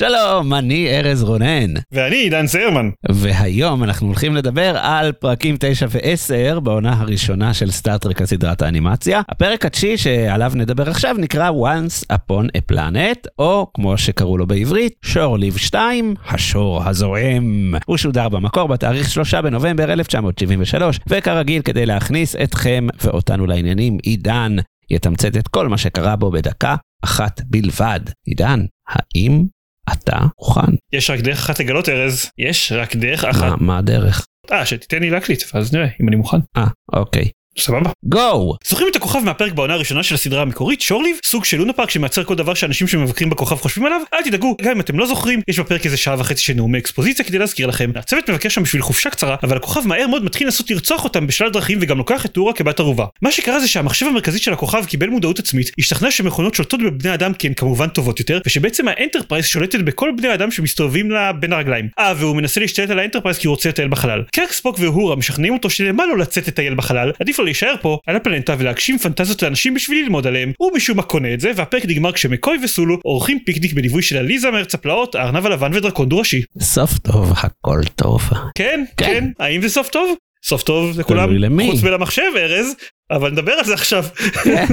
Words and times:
שלום, 0.00 0.54
אני 0.54 0.88
ארז 0.88 1.22
רונן, 1.22 1.74
ואני 1.92 2.16
עידן 2.16 2.46
זרמן. 2.46 2.90
והיום 3.10 3.84
אנחנו 3.84 4.06
הולכים 4.06 4.34
לדבר 4.34 4.76
על 4.76 5.12
פרקים 5.12 5.56
9 5.60 5.86
ו-10 5.90 6.60
בעונה 6.60 7.00
הראשונה 7.00 7.54
של 7.54 7.70
סטארט-טרק 7.70 8.22
הסדרת 8.22 8.62
האנימציה. 8.62 9.20
הפרק 9.28 9.66
התשיעי 9.66 9.96
שעליו 9.96 10.52
נדבר 10.54 10.90
עכשיו 10.90 11.14
נקרא 11.18 11.50
Once 11.50 12.12
Upon 12.12 12.46
a 12.56 12.72
Planet, 12.72 13.28
או 13.38 13.66
כמו 13.74 13.98
שקראו 13.98 14.38
לו 14.38 14.46
בעברית, 14.46 14.92
שור 15.02 15.38
ליב 15.38 15.56
2, 15.56 16.14
השור 16.28 16.88
הזועם. 16.88 17.74
הוא 17.86 17.96
שודר 17.96 18.28
במקור 18.28 18.68
בתאריך 18.68 19.10
3 19.10 19.34
בנובמבר 19.34 19.92
1973, 19.92 21.00
וכרגיל 21.08 21.62
כדי 21.62 21.86
להכניס 21.86 22.36
אתכם 22.36 22.86
ואותנו 23.04 23.46
לעניינים, 23.46 23.98
עידן 24.02 24.56
יתמצת 24.90 25.36
את 25.36 25.48
כל 25.48 25.68
מה 25.68 25.78
שקרה 25.78 26.16
בו 26.16 26.30
בדקה 26.30 26.76
אחת 27.04 27.40
בלבד. 27.46 28.00
עידן, 28.26 28.64
האם 28.88 29.44
אתה 29.92 30.18
מוכן. 30.38 30.72
יש 30.92 31.10
רק 31.10 31.20
דרך 31.20 31.38
אחת 31.38 31.60
לגלות 31.60 31.88
ארז, 31.88 32.30
יש 32.38 32.72
רק 32.72 32.96
דרך 32.96 33.24
אחת. 33.24 33.50
מה, 33.50 33.56
מה 33.60 33.78
הדרך? 33.78 34.26
אה, 34.52 34.66
שתיתן 34.66 35.00
לי 35.00 35.10
להקליט, 35.10 35.42
ואז 35.54 35.74
נראה 35.74 35.88
אם 36.02 36.08
אני 36.08 36.16
מוכן. 36.16 36.36
אה, 36.56 36.66
אוקיי. 36.92 37.28
סבבה. 37.58 37.90
Go! 38.04 38.56
זוכרים 38.64 38.88
את 38.90 38.96
הכוכב 38.96 39.18
מהפרק 39.18 39.52
בעונה 39.52 39.74
הראשונה 39.74 40.02
של 40.02 40.14
הסדרה 40.14 40.42
המקורית, 40.42 40.80
Shore 40.80 40.96
Leave? 40.96 41.16
סוג 41.24 41.44
של 41.44 41.56
לונה 41.56 41.72
פארק 41.72 41.90
שמייצר 41.90 42.24
כל 42.24 42.34
דבר 42.34 42.54
שאנשים 42.54 42.88
שמבקרים 42.88 43.30
בכוכב 43.30 43.56
חושבים 43.56 43.86
עליו? 43.86 44.00
אל 44.14 44.22
תדאגו, 44.22 44.56
גם 44.62 44.70
אם 44.70 44.80
אתם 44.80 44.98
לא 44.98 45.06
זוכרים, 45.06 45.40
יש 45.48 45.60
בפרק 45.60 45.86
איזה 45.86 45.96
שעה 45.96 46.16
וחצי 46.18 46.42
של 46.42 46.54
נאומי 46.54 46.78
אקספוזיציה 46.78 47.24
כדי 47.24 47.38
להזכיר 47.38 47.66
לכם. 47.66 47.90
הצוות 47.94 48.30
מבקר 48.30 48.48
שם 48.48 48.62
בשביל 48.62 48.82
חופשה 48.82 49.10
קצרה, 49.10 49.36
אבל 49.42 49.56
הכוכב 49.56 49.86
מהר 49.86 50.06
מאוד 50.06 50.24
מתחיל 50.24 50.46
לנסות 50.46 50.70
לרצוח 50.70 51.04
אותם 51.04 51.26
בשלל 51.26 51.50
דרכים 51.50 51.78
וגם 51.80 51.98
לוקח 51.98 52.26
את 52.26 52.32
אוהורה 52.32 52.52
כבת 52.52 52.80
ערובה. 52.80 53.06
מה 53.22 53.32
שקרה 53.32 53.60
זה 53.60 53.68
שהמחשב 53.68 54.06
המרכזי 54.06 54.38
של 54.38 54.52
הכוכב 54.52 54.84
קיבל 54.84 55.08
מודעות 55.08 55.38
עצמית, 55.38 55.70
השתכנע 55.78 56.10
שמכונות 56.10 56.54
שולטות 56.54 56.80
בבני 56.82 57.14
אדם 57.14 57.34
כי 57.34 57.46
הן 57.46 57.54
כמובן 57.54 57.88
טובות 57.88 58.18
יותר, 58.18 58.40
ושבעצם 58.46 58.88
האנטרפרייז 58.88 59.46
שולטת 59.46 59.80
בכל 59.80 60.10
בני 60.16 60.28
האדם 60.28 60.50
שמסתובבים 60.50 61.10
לה 61.10 61.32
בין 61.32 61.52
הרגליים. 61.52 61.88
אה, 61.98 62.12
והוא 62.16 62.36
מנסה 62.36 62.60
להשתלט 62.60 62.90
על 62.90 62.98
האנטרפרייז 62.98 63.38
כי 63.38 63.46
הוא 63.46 63.54
רוצה 63.54 63.68
לטייל 63.68 63.88
בחלל. 63.88 64.22
קירק 64.32 64.52
ספוק 64.52 64.76
ואוהורה 64.78 65.16
משכנעים 65.16 65.52
אותו 65.52 65.70
שלמה 65.70 66.06
לו 66.06 66.16
לצאת 66.16 66.48
לטייל 66.48 66.74
בחלל, 66.74 67.12
עדיף 67.20 67.39
לו 67.40 67.44
להישאר 67.44 67.74
פה, 67.82 67.98
על 68.06 68.16
הפלנטה 68.16 68.54
ולהגשים 68.58 68.98
פנטזיות 68.98 69.42
לאנשים 69.42 69.74
בשביל 69.74 70.04
ללמוד 70.04 70.26
עליהם. 70.26 70.52
הוא 70.58 70.72
משום 70.76 70.96
מה 70.96 71.02
קונה 71.02 71.34
את 71.34 71.40
זה, 71.40 71.52
והפרק 71.56 71.84
נגמר 71.84 72.12
כשמקוי 72.12 72.58
וסולו 72.62 72.98
עורכים 73.02 73.38
פיקניק 73.46 73.72
בליווי 73.72 74.02
של 74.02 74.16
עליזה 74.16 74.50
מארץ 74.50 74.74
הפלאות, 74.74 75.14
הארנב 75.14 75.46
הלבן 75.46 75.74
ודרקון 75.74 76.08
דו-ראשי. 76.08 76.42
סוף 76.60 76.98
טוב, 76.98 77.32
הכל 77.36 77.80
טוב. 77.96 78.22
כן, 78.54 78.84
כן. 78.96 79.06
כן, 79.06 79.24
האם 79.38 79.62
זה 79.62 79.68
סוף 79.68 79.88
טוב? 79.88 80.14
סוף 80.44 80.62
טוב 80.62 81.00
לכולם. 81.00 81.28
חוץ 81.70 81.82
מלמחשב 81.82 82.22
ארז, 82.36 82.74
אבל 83.10 83.30
נדבר 83.30 83.52
על 83.52 83.64
זה 83.64 83.74
עכשיו. 83.74 84.04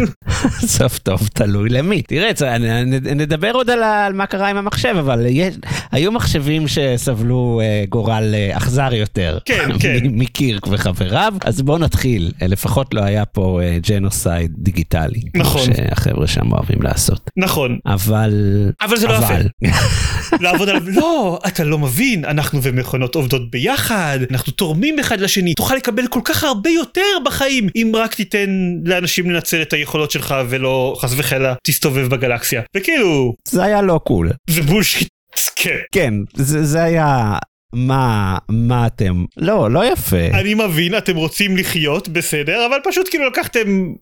סוף 0.78 0.98
טוב 0.98 1.30
תלוי 1.34 1.70
למי. 1.70 2.02
תראה, 2.02 2.32
נדבר 3.16 3.52
עוד 3.52 3.70
על 3.70 4.14
מה 4.14 4.26
קרה 4.26 4.50
עם 4.50 4.58
המחשב, 4.58 4.96
אבל 5.00 5.26
היו 5.92 6.12
מחשבים 6.12 6.68
שסבלו 6.68 7.62
אה, 7.64 7.84
גורל 7.90 8.34
אה, 8.34 8.58
אכזר 8.58 8.94
יותר. 8.94 9.38
כן, 9.46 9.70
כן. 9.82 9.98
מקירק 10.22 10.68
וחבריו, 10.68 11.34
אז 11.46 11.62
בואו 11.62 11.78
נתחיל. 11.78 12.32
אה, 12.42 12.48
לפחות 12.48 12.94
לא 12.94 13.02
היה 13.02 13.26
פה 13.26 13.60
genocide 13.90 14.52
דיגיטלי. 14.58 15.22
נכון. 15.36 15.62
שהחבר'ה 15.62 16.28
שם 16.28 16.52
אוהבים 16.52 16.82
לעשות. 16.82 17.32
נכון, 17.38 17.80
אבל... 17.86 18.34
אבל 18.82 18.98
זה 18.98 19.08
לא 19.08 19.18
אבל. 19.18 19.48
לעבוד 20.40 20.70
עליו, 20.70 20.90
לא, 20.90 21.40
אתה 21.48 21.64
לא 21.64 21.78
מבין, 21.78 22.26
אנחנו 22.26 22.60
ומכונות 22.64 23.16
עובדות 23.16 23.52
ביחד, 23.52 24.20
אנחנו 24.32 24.52
תורמים 24.54 25.00
אחד 25.00 25.20
לשני, 25.20 25.54
תוכל 25.54 25.76
לקבל 25.76 26.08
כל 26.08 26.22
כך 26.24 26.44
הרבה 26.44 26.70
יותר 26.70 27.02
בחיים, 27.26 27.70
אם 27.76 27.92
רק 27.96 28.14
תיתן 28.14 28.50
לאנשים 28.86 29.32
לנצל 29.32 29.62
את 29.62 29.74
היכולות 29.74 30.12
שלך 30.12 30.36
ולא 30.50 30.96
חס 31.00 31.14
וחלילה 31.18 31.54
תסתובב 31.64 32.08
בגלקסיה. 32.08 32.62
וכאילו, 32.78 33.34
זה 33.48 33.64
היה 33.64 33.82
לא 33.82 34.00
cool. 34.04 34.32
זה 34.50 34.62
bullshit, 34.62 35.08
כן. 35.56 35.78
כן, 35.92 36.14
זה, 36.36 36.64
זה 36.64 36.84
היה... 36.84 37.38
מה, 37.74 38.38
מה 38.50 38.88
אתם... 38.88 39.26
לא, 39.38 39.72
לא 39.72 39.92
יפה. 39.92 40.26
אני 40.34 40.54
מבין, 40.54 40.98
אתם 40.98 41.16
רוצים 41.16 41.58
לחיות, 41.58 42.10
בסדר, 42.10 42.66
אבל 42.70 42.78
פשוט 42.84 43.08
כאילו 43.10 43.28
לקחתם 43.28 43.94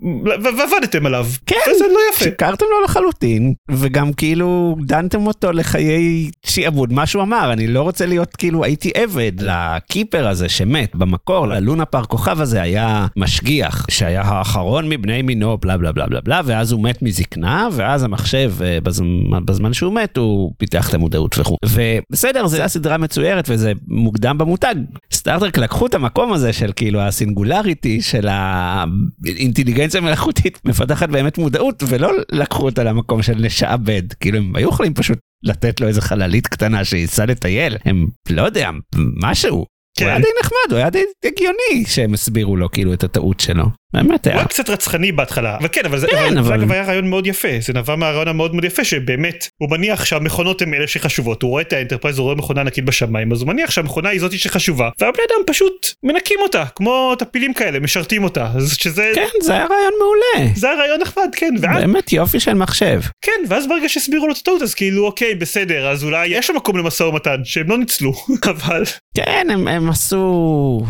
ועבדתם 0.43 1.05
עליו. 1.05 1.27
כן. 1.45 1.55
וזה 1.71 1.85
לא 1.93 1.99
יפה. 2.13 2.23
שיקרתם 2.23 2.65
לו 2.71 2.81
לחלוטין, 2.83 3.53
וגם 3.71 4.13
כאילו 4.13 4.75
דנתם 4.85 5.27
אותו 5.27 5.51
לחיי 5.51 6.29
שיעבוד, 6.45 6.93
מה 6.93 7.05
שהוא 7.05 7.23
אמר, 7.23 7.53
אני 7.53 7.67
לא 7.67 7.81
רוצה 7.81 8.05
להיות 8.05 8.35
כאילו, 8.35 8.63
הייתי 8.63 8.91
עבד 8.95 9.31
לקיפר 9.39 10.27
הזה 10.27 10.49
שמת 10.49 10.95
במקור, 10.95 11.47
ללונה 11.47 11.85
פארק 11.85 12.07
כוכב 12.07 12.41
הזה 12.41 12.61
היה 12.61 13.07
משגיח, 13.17 13.85
שהיה 13.91 14.21
האחרון 14.21 14.89
מבני 14.89 15.21
מינו, 15.21 15.57
בלה 15.57 15.77
בלה 15.77 15.91
בלה 15.91 16.05
בלה 16.07 16.21
בלה, 16.21 16.41
ואז 16.45 16.71
הוא 16.71 16.83
מת 16.83 17.01
מזקנה, 17.01 17.67
ואז 17.71 18.03
המחשב, 18.03 18.53
אה, 18.61 18.77
בזמן, 18.83 19.45
בזמן 19.45 19.73
שהוא 19.73 19.93
מת, 19.93 20.17
הוא 20.17 20.53
פיתח 20.57 20.89
את 20.89 20.93
המודעות 20.93 21.35
וכו'. 21.39 21.57
ובסדר, 21.65 22.47
זו 22.47 22.55
הייתה 22.55 22.67
סדרה 22.67 22.97
מצוירת, 22.97 23.49
וזה 23.55 23.71
מוקדם 23.87 24.37
במותג. 24.37 24.75
סטארטרק 25.13 25.57
לקחו 25.57 25.85
את 25.85 25.93
המקום 25.93 26.33
הזה 26.33 26.53
של 26.53 26.71
כאילו 26.75 27.01
הסינגולריטי, 27.01 28.01
של 28.01 28.27
האינטליגנציה 28.29 30.01
המלאכותית, 30.01 30.59
מפתחת 30.65 31.09
באמת 31.09 31.37
מודעות, 31.37 31.83
ולא 31.87 32.11
לקחו 32.31 32.65
אותה 32.65 32.83
למקום 32.83 33.21
של 33.21 33.33
לשעבד. 33.37 34.13
כאילו 34.19 34.37
הם 34.37 34.55
היו 34.55 34.69
יכולים 34.69 34.93
פשוט 34.93 35.19
לתת 35.43 35.81
לו 35.81 35.87
איזה 35.87 36.01
חללית 36.01 36.47
קטנה 36.47 36.83
שייסע 36.83 37.25
לטייל, 37.25 37.77
הם 37.85 38.07
לא 38.29 38.41
יודע, 38.41 38.69
משהו. 38.95 39.65
כן. 39.97 40.05
הוא 40.05 40.11
היה 40.11 40.19
די 40.19 40.27
נחמד, 40.43 40.71
הוא 40.71 40.77
היה 40.77 40.89
די 40.89 41.03
הגיוני 41.25 41.85
שהם 41.87 42.13
הסבירו 42.13 42.57
לו 42.57 42.71
כאילו 42.71 42.93
את 42.93 43.03
הטעות 43.03 43.39
שלו. 43.39 43.65
באמת 43.93 44.25
הוא 44.25 44.31
היה. 44.31 44.39
היה 44.39 44.47
קצת 44.47 44.69
רצחני 44.69 45.11
בהתחלה, 45.11 45.57
אבל 45.57 45.67
כן, 45.71 45.81
אבל 45.85 45.99
זה 45.99 46.07
כן, 46.07 46.37
אבל... 46.37 46.47
זה 46.47 46.55
אגב 46.55 46.71
היה 46.71 46.83
רעיון 46.83 47.09
מאוד 47.09 47.27
יפה, 47.27 47.47
זה 47.61 47.73
נבע 47.73 47.95
מהרעיון 47.95 48.27
המאוד 48.27 48.53
מאוד 48.53 48.65
יפה 48.65 48.83
שבאמת, 48.83 49.47
הוא 49.57 49.69
מניח 49.71 50.05
שהמכונות 50.05 50.61
הן 50.61 50.73
אלה 50.73 50.87
שחשובות, 50.87 51.41
הוא 51.41 51.49
רואה 51.49 51.61
את 51.61 51.73
האנטרפרייז, 51.73 52.17
הוא 52.17 52.23
רואה 52.23 52.35
מכונה 52.35 52.61
ענקית 52.61 52.85
בשמיים, 52.85 53.31
אז 53.31 53.41
הוא 53.41 53.47
מניח 53.47 53.71
שהמכונה 53.71 54.09
היא 54.09 54.19
זאתי 54.19 54.37
שחשובה, 54.37 54.89
והבני 54.99 55.23
אדם 55.29 55.43
פשוט 55.47 55.87
מנקים 56.03 56.39
אותה, 56.41 56.63
כמו 56.75 57.15
טפילים 57.19 57.53
כאלה, 57.53 57.79
משרתים 57.79 58.23
אותה, 58.23 58.47
אז 58.55 58.77
שזה... 58.77 59.11
כן, 59.15 59.27
זה 59.41 59.53
היה 59.53 59.65
רעיון 59.65 59.93
מעולה. 59.99 60.51
זה 60.55 60.69
היה 60.69 60.79
רעיון 60.79 61.01
נחמד, 61.01 61.29
כן, 61.35 61.53
ואז, 61.61 61.81
באמת 61.81 62.13
יופי 62.13 62.39
של 62.39 62.53
מחשב. 62.53 63.01
כן, 63.21 63.41
ואז 63.49 63.67
ברגע 63.67 63.89
שהסבירו 63.89 64.27
לו 64.27 64.33
את 64.33 64.37
הטעות, 64.37 64.61
אז 64.61 64.73
כאילו, 64.73 65.05
אוקיי, 65.05 65.35
בסדר, 65.35 65.87
אז 65.89 66.03
אולי 66.03 66.27
יש 66.27 66.49
מקום 66.49 66.77
למשא 66.77 67.03
ומתן, 67.03 67.41
שהם 67.43 67.69
לא 67.69 67.77
ניצלו, 67.77 68.13
אבל... 68.51 68.83
כן, 69.17 69.47
הם, 69.51 69.67
הם 69.67 69.89
עשו... 69.89 70.81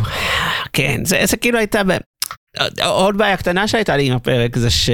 כן, 0.73 1.05
זה, 1.05 1.21
זה 1.25 1.37
כאילו 1.37 1.57
הייתה... 1.57 1.81
עוד 2.85 3.17
בעיה 3.17 3.37
קטנה 3.37 3.67
שהייתה 3.67 3.97
לי 3.97 4.07
עם 4.07 4.15
הפרק 4.15 4.55
זה 4.55 4.69
ש... 4.69 4.89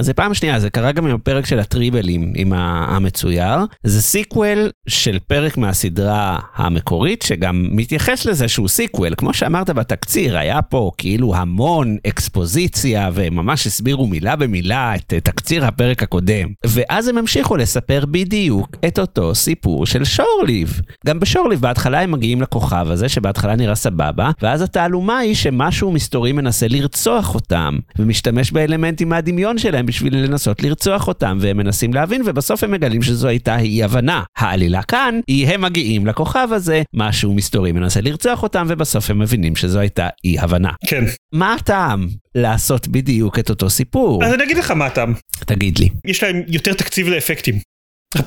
זה 0.00 0.14
פעם 0.14 0.34
שנייה, 0.34 0.60
זה 0.60 0.70
קרה 0.70 0.92
גם 0.92 1.06
עם 1.06 1.14
הפרק 1.14 1.46
של 1.46 1.58
הטריבלים, 1.58 2.32
עם 2.36 2.52
המצויר. 2.52 3.58
זה 3.82 4.02
sequel 4.02 4.70
של 4.88 5.18
פרק 5.26 5.56
מהסדרה 5.56 6.38
המקורית, 6.54 7.22
שגם 7.22 7.68
מתייחס 7.70 8.24
לזה 8.24 8.48
שהוא 8.48 8.68
sequel. 8.68 9.14
כמו 9.16 9.34
שאמרת 9.34 9.70
בתקציר, 9.70 10.38
היה 10.38 10.62
פה 10.62 10.90
כאילו 10.98 11.34
המון 11.34 11.96
אקספוזיציה, 12.06 13.10
וממש 13.14 13.66
הסבירו 13.66 14.06
מילה 14.06 14.36
במילה 14.36 14.94
את 14.94 15.14
תקציר 15.24 15.64
הפרק 15.64 16.02
הקודם. 16.02 16.48
ואז 16.66 17.08
הם 17.08 17.18
המשיכו 17.18 17.56
לספר 17.56 18.04
בדיוק 18.10 18.76
את 18.86 18.98
אותו 18.98 19.34
סיפור 19.34 19.86
של 19.86 20.04
שורליב. 20.04 20.80
גם 21.06 21.20
בשורליב 21.20 21.60
בהתחלה 21.60 22.00
הם 22.00 22.10
מגיעים 22.10 22.42
לכוכב 22.42 22.86
הזה, 22.90 23.08
שבהתחלה 23.08 23.56
נראה 23.56 23.74
סבבה, 23.74 24.30
ואז 24.42 24.62
התעלומה 24.62 25.18
היא 25.18 25.34
שמשהו 25.34 25.92
מסתורי 25.92 26.32
מנסה 26.32 26.68
לרצוח 26.68 27.34
אותם, 27.34 27.78
ומשתמש 27.98 28.52
באלמנטים 28.52 29.08
מהדמיון 29.08 29.58
שלהם 29.58 29.85
בשביל 29.86 30.16
לנסות 30.16 30.62
לרצוח 30.62 31.08
אותם, 31.08 31.38
והם 31.40 31.56
מנסים 31.56 31.94
להבין, 31.94 32.22
ובסוף 32.24 32.64
הם 32.64 32.70
מגלים 32.70 33.02
שזו 33.02 33.28
הייתה 33.28 33.58
אי 33.58 33.82
הבנה. 33.82 34.22
העלילה 34.36 34.82
כאן 34.82 35.20
היא 35.26 35.48
הם 35.48 35.60
מגיעים 35.60 36.06
לכוכב 36.06 36.48
הזה, 36.52 36.82
משהו 36.94 37.34
מסתורי 37.34 37.72
מנסה 37.72 38.00
לרצוח 38.00 38.42
אותם, 38.42 38.66
ובסוף 38.68 39.10
הם 39.10 39.18
מבינים 39.18 39.56
שזו 39.56 39.78
הייתה 39.78 40.08
אי 40.24 40.38
הבנה. 40.38 40.70
כן. 40.86 41.04
מה 41.32 41.54
הטעם 41.54 42.08
לעשות 42.34 42.88
בדיוק 42.88 43.38
את 43.38 43.50
אותו 43.50 43.70
סיפור? 43.70 44.24
אז 44.24 44.34
אני 44.34 44.44
אגיד 44.44 44.56
לך 44.56 44.70
מה 44.70 44.86
הטעם, 44.86 45.14
תגיד 45.46 45.78
לי. 45.78 45.88
יש 46.04 46.22
להם 46.22 46.42
יותר 46.48 46.74
תקציב 46.74 47.08
לאפקטים. 47.08 47.75
Mm, 48.14 48.20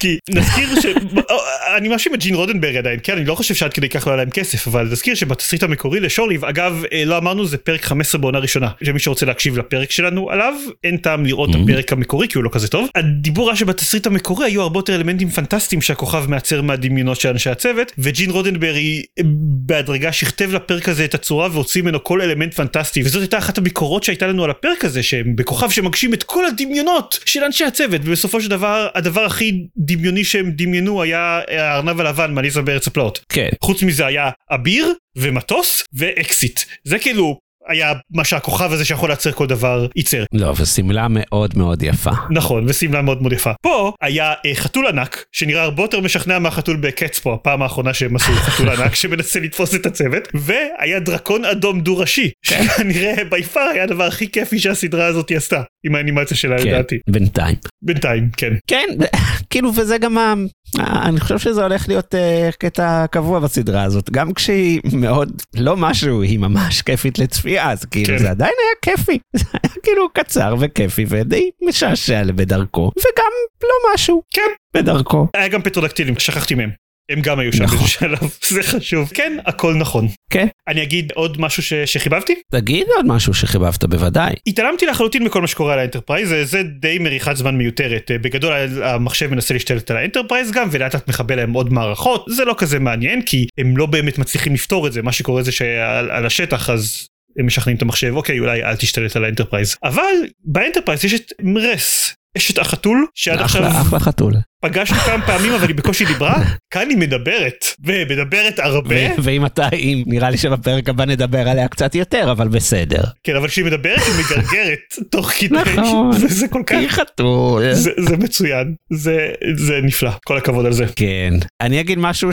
כי 0.00 0.18
נזכיר 0.30 0.80
ש... 0.80 0.86
אני 1.76 1.88
מאשים 1.88 2.14
את 2.14 2.20
ג'ין 2.20 2.34
רודנברג 2.34 2.76
עדיין, 2.76 2.98
כן, 3.02 3.16
אני 3.16 3.24
לא 3.24 3.34
חושב 3.34 3.54
שעד 3.54 3.72
כדי 3.72 3.88
כך 3.88 4.06
לא 4.06 4.12
היה 4.12 4.16
להם 4.16 4.30
כסף, 4.30 4.68
אבל 4.68 4.88
נזכיר 4.92 5.14
שבתסריט 5.14 5.62
המקורי 5.62 6.00
לשורליב, 6.00 6.44
אגב, 6.44 6.82
אה, 6.92 7.04
לא 7.04 7.18
אמרנו, 7.18 7.46
זה 7.46 7.58
פרק 7.58 7.84
15 7.84 8.20
בעונה 8.20 8.38
ראשונה. 8.38 8.68
שמי 8.84 8.98
שרוצה 8.98 9.26
להקשיב 9.26 9.58
לפרק 9.58 9.90
שלנו 9.90 10.30
עליו, 10.30 10.54
אין 10.84 10.96
טעם 10.96 11.26
לראות 11.26 11.50
את 11.50 11.54
Mhm. 11.54 11.58
הפרק 11.64 11.92
המקורי, 11.92 12.28
כי 12.28 12.38
הוא 12.38 12.44
לא 12.44 12.50
כזה 12.52 12.68
טוב. 12.68 12.88
הדיבור 12.94 13.48
היה 13.50 13.56
שבתסריט 13.56 14.06
המקורי 14.06 14.46
היו 14.46 14.62
הרבה 14.62 14.78
יותר 14.78 14.94
אלמנטים 14.94 15.30
פנטסטיים 15.30 15.82
שהכוכב 15.82 16.24
מעצר 16.28 16.62
מהדמיונות 16.62 17.20
של 17.20 17.28
אנשי 17.28 17.50
הצוות, 17.50 17.92
וג'ין 17.98 18.30
רודנברג 18.30 18.74
היא 18.74 19.04
אה, 19.18 19.24
בהדרגה 19.66 20.12
שכתב 20.12 20.50
לפרק 20.52 20.88
הזה 20.88 21.04
את 21.04 21.14
הצורה 21.14 21.48
והוציא 21.52 21.82
ממנו 21.82 22.04
כל 22.04 22.20
אלמנט 22.22 22.54
פנטסטי, 22.54 23.02
וזאת 23.02 23.22
הייתה 23.22 23.38
אחת 23.38 23.58
הביקורות 23.58 24.02
שהייתה 24.04 24.26
לנו 24.26 24.44
על 24.44 24.50
הפרק 24.50 24.84
הזה, 24.84 25.02
שהם 25.02 25.36
בכוכב 25.36 25.70
שמגשים 25.70 26.14
את 26.14 26.22
כל 26.22 26.46
הדמיונות 26.46 27.18
של 27.24 27.44
אנשי 27.44 27.64
הצוות, 27.64 28.00
ובסופו 28.04 28.40
של 28.40 28.48
דבר, 28.48 28.61
הדבר 28.94 29.24
הכי 29.24 29.66
דמיוני 29.76 30.24
שהם 30.24 30.50
דמיינו 30.50 31.02
היה 31.02 31.40
הארנב 31.48 32.00
הלבן 32.00 32.34
מעליזה 32.34 32.62
בארץ 32.62 32.86
הפלאות. 32.86 33.24
כן. 33.28 33.48
חוץ 33.62 33.82
מזה 33.82 34.06
היה 34.06 34.30
אביר 34.50 34.92
ומטוס 35.16 35.82
ואקסיט. 35.92 36.60
זה 36.84 36.98
כאילו 36.98 37.38
היה 37.68 37.92
מה 38.10 38.24
שהכוכב 38.24 38.72
הזה 38.72 38.84
שיכול 38.84 39.10
לייצר 39.10 39.32
כל 39.32 39.46
דבר 39.46 39.86
ייצר. 39.96 40.24
לא, 40.32 40.54
ושמלה 40.56 41.06
מאוד 41.10 41.58
מאוד 41.58 41.82
יפה. 41.82 42.10
נכון, 42.30 42.64
ושמלה 42.68 43.02
מאוד 43.02 43.22
מאוד 43.22 43.32
יפה. 43.32 43.52
פה 43.62 43.92
היה 44.00 44.34
אה, 44.46 44.54
חתול 44.54 44.86
ענק, 44.86 45.24
שנראה 45.32 45.62
הרבה 45.62 45.82
יותר 45.82 46.00
משכנע 46.00 46.38
מהחתול 46.38 46.76
בקצפו, 46.76 47.34
הפעם 47.34 47.62
האחרונה 47.62 47.94
שהם 47.94 48.16
עשו 48.16 48.32
חתול 48.32 48.68
ענק 48.76 48.94
שמנסה 48.94 49.40
לתפוס 49.40 49.74
את 49.74 49.86
הצוות, 49.86 50.28
והיה 50.34 51.00
דרקון 51.00 51.44
אדום 51.44 51.80
דו-ראשי, 51.80 52.30
שכנראה 52.42 53.24
ביפר 53.30 53.60
היה 53.60 53.82
הדבר 53.82 54.04
הכי 54.04 54.30
כיפי 54.30 54.58
שהסדרה 54.58 55.06
הזאת 55.06 55.30
עשתה, 55.30 55.62
עם 55.86 55.94
האנימציה 55.94 56.36
שלה 56.36 56.58
כן, 56.58 56.68
לדעתי. 56.68 56.98
בינתיים. 57.10 57.56
בינתיים, 57.82 58.28
כן. 58.36 58.52
כן, 58.66 58.86
כאילו, 59.50 59.74
וזה 59.74 59.98
גם. 59.98 60.46
אני 60.80 61.20
חושב 61.20 61.38
שזה 61.38 61.62
הולך 61.62 61.88
להיות 61.88 62.14
uh, 62.14 62.56
קטע 62.58 63.06
קבוע 63.06 63.40
בסדרה 63.40 63.82
הזאת, 63.82 64.10
גם 64.10 64.34
כשהיא 64.34 64.80
מאוד 64.92 65.42
לא 65.54 65.76
משהו, 65.76 66.22
היא 66.22 66.38
ממש 66.38 66.82
כיפית 66.82 67.18
לצפייה, 67.18 67.70
אז 67.70 67.84
כאילו 67.84 68.06
כן. 68.06 68.18
זה 68.18 68.30
עדיין 68.30 68.52
היה 68.58 68.96
כיפי, 68.96 69.18
זה 69.36 69.44
היה 69.52 69.72
כאילו 69.82 70.08
קצר 70.12 70.54
וכיפי 70.60 71.04
ודי 71.08 71.50
משעשע 71.68 72.22
בדרכו, 72.22 72.90
וגם 72.98 73.32
לא 73.62 73.94
משהו 73.94 74.22
כן. 74.34 74.50
בדרכו. 74.76 75.26
היה 75.34 75.48
גם 75.48 75.62
פטרודקטילים, 75.62 76.18
שכחתי 76.18 76.54
מהם. 76.54 76.70
הם 77.10 77.20
גם 77.20 77.38
היו 77.38 77.52
שם 77.52 77.62
נכון. 77.64 77.78
באיזשהו 77.78 78.00
שלב, 78.00 78.30
זה 78.54 78.62
חשוב. 78.62 79.10
כן, 79.14 79.36
הכל 79.46 79.74
נכון. 79.74 80.08
כן. 80.30 80.46
אני 80.68 80.82
אגיד 80.82 81.12
עוד 81.14 81.40
משהו 81.40 81.62
ש- 81.62 81.72
שחיבבתי? 81.74 82.34
תגיד 82.50 82.86
עוד 82.96 83.06
משהו 83.06 83.34
שחיבבת 83.34 83.84
בוודאי. 83.84 84.32
התעלמתי 84.46 84.86
לחלוטין 84.86 85.24
מכל 85.24 85.40
מה 85.40 85.46
שקורה 85.46 85.72
על 85.72 85.78
האנטרפרייז, 85.78 86.28
זה, 86.28 86.44
זה 86.44 86.62
די 86.62 86.98
מריחת 86.98 87.36
זמן 87.36 87.56
מיותרת. 87.56 88.10
אה, 88.10 88.18
בגדול 88.18 88.52
המחשב 88.82 89.30
מנסה 89.30 89.54
להשתלט 89.54 89.90
על 89.90 89.96
האנטרפרייז 89.96 90.50
גם, 90.50 90.68
ולאט 90.72 90.94
לאט 90.94 91.08
מחבל 91.08 91.36
להם 91.36 91.52
עוד 91.52 91.72
מערכות, 91.72 92.24
זה 92.28 92.44
לא 92.44 92.54
כזה 92.58 92.78
מעניין, 92.78 93.22
כי 93.22 93.46
הם 93.58 93.76
לא 93.76 93.86
באמת 93.86 94.18
מצליחים 94.18 94.54
לפתור 94.54 94.86
את 94.86 94.92
זה, 94.92 95.02
מה 95.02 95.12
שקורה 95.12 95.42
זה 95.42 95.52
שעל 95.52 96.10
על 96.10 96.26
השטח 96.26 96.70
אז... 96.70 97.06
הם 97.38 97.46
משכנעים 97.46 97.76
את 97.76 97.82
המחשב, 97.82 98.12
אוקיי, 98.16 98.38
אולי 98.40 98.62
אל 98.64 98.76
תשתלט 98.76 99.16
על 99.16 99.24
האנטרפרייז. 99.24 99.76
אבל 99.84 100.02
באנטרפרייז 100.44 101.04
יש 101.04 101.14
את 101.14 101.32
מרס, 101.42 102.14
יש 102.36 102.50
את 102.50 102.58
החתול, 102.58 103.06
שעד 103.14 103.40
עכשיו 103.40 103.66
אחלה, 103.66 103.80
אחלה 103.80 104.00
חתול. 104.00 104.32
פגשנו 104.62 104.96
כמה 104.96 105.26
פעמים 105.26 105.52
אבל 105.52 105.68
היא 105.68 105.76
בקושי 105.76 106.04
דיברה, 106.04 106.42
כאן 106.70 106.88
היא 106.88 106.98
מדברת, 106.98 107.64
ומדברת 107.84 108.58
הרבה, 108.58 108.94
ואם 109.22 109.46
אתה, 109.46 109.68
אם 109.72 110.02
נראה 110.06 110.30
לי 110.30 110.36
שבפרק 110.36 110.88
הבא 110.88 111.04
נדבר 111.04 111.48
עליה 111.48 111.68
קצת 111.68 111.94
יותר, 111.94 112.32
אבל 112.32 112.48
בסדר. 112.48 113.02
כן 113.24 113.36
אבל 113.36 113.48
כשהיא 113.48 113.64
מדברת 113.64 114.00
היא 114.06 114.14
מגרגרת 114.24 114.78
תוך 115.10 115.30
כדי, 115.30 115.54
נכון. 115.54 116.10
וזה 116.20 116.48
כל 116.48 116.62
כך, 116.66 116.76
היא 116.76 116.88
חתול. 116.88 117.72
זה, 117.72 117.90
זה 117.98 118.16
מצוין, 118.16 118.74
זה, 118.92 119.28
זה 119.56 119.80
נפלא, 119.82 120.10
כל 120.24 120.36
הכבוד 120.36 120.66
על 120.66 120.72
זה. 120.72 120.84
כן. 120.96 121.34
אני 121.60 121.80
אגיד 121.80 121.98
משהו. 121.98 122.30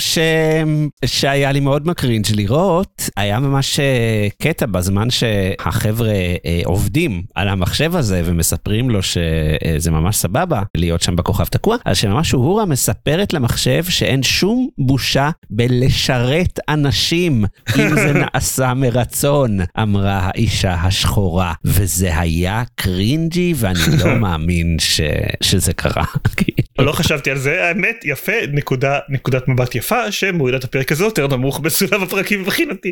שהיה 1.06 1.52
לי 1.52 1.60
מאוד 1.60 1.88
מקרינג' 1.88 2.26
לראות, 2.36 3.10
היה 3.18 3.40
ממש 3.40 3.80
אה, 3.80 4.28
קטע 4.42 4.66
בזמן 4.66 5.10
שהחבר'ה 5.10 6.10
אה, 6.10 6.62
עובדים 6.66 7.24
על 7.36 7.48
המחשב 7.48 7.96
הזה 7.96 8.22
ומספרים 8.26 8.90
לו 8.90 9.04
שזה 9.04 9.92
ממש 9.92 10.16
סבבה 10.16 10.62
להיות 10.78 11.02
שם 11.02 11.16
בכוכב 11.16 11.46
תקוע, 11.46 11.78
אז 11.86 11.98
שממש 11.98 12.19
אורה 12.34 12.66
מספרת 12.66 13.34
למחשב 13.34 13.84
שאין 13.84 14.24
שום 14.24 14.70
בושה 14.78 15.30
בלשרת 15.50 16.60
אנשים 16.70 17.46
אם 17.80 17.90
זה 17.96 18.14
נעשה 18.34 18.74
מרצון, 18.74 19.58
אמרה 19.82 20.20
האישה 20.24 20.74
השחורה, 20.74 21.54
וזה 21.66 22.20
היה 22.20 22.64
קרינג'י 22.76 23.54
ואני 23.56 23.80
לא 24.04 24.16
מאמין 24.22 24.78
ש... 24.80 25.02
שזה 25.42 25.74
קרה. 25.74 26.04
לא 26.80 26.92
חשבתי 26.92 27.32
על 27.32 27.38
זה, 27.38 27.66
האמת 27.66 27.96
יפה, 28.06 28.32
נקודה, 28.54 29.00
נקודת 29.10 29.48
מבט 29.48 29.76
יפה 29.76 30.12
שמורידה 30.12 30.58
את 30.58 30.64
הפרק 30.64 30.92
הזה 30.92 31.04
יותר 31.04 31.28
נמוך 31.28 31.60
בסולם 31.60 32.04
הפרקים 32.04 32.42
מבחינתי, 32.42 32.92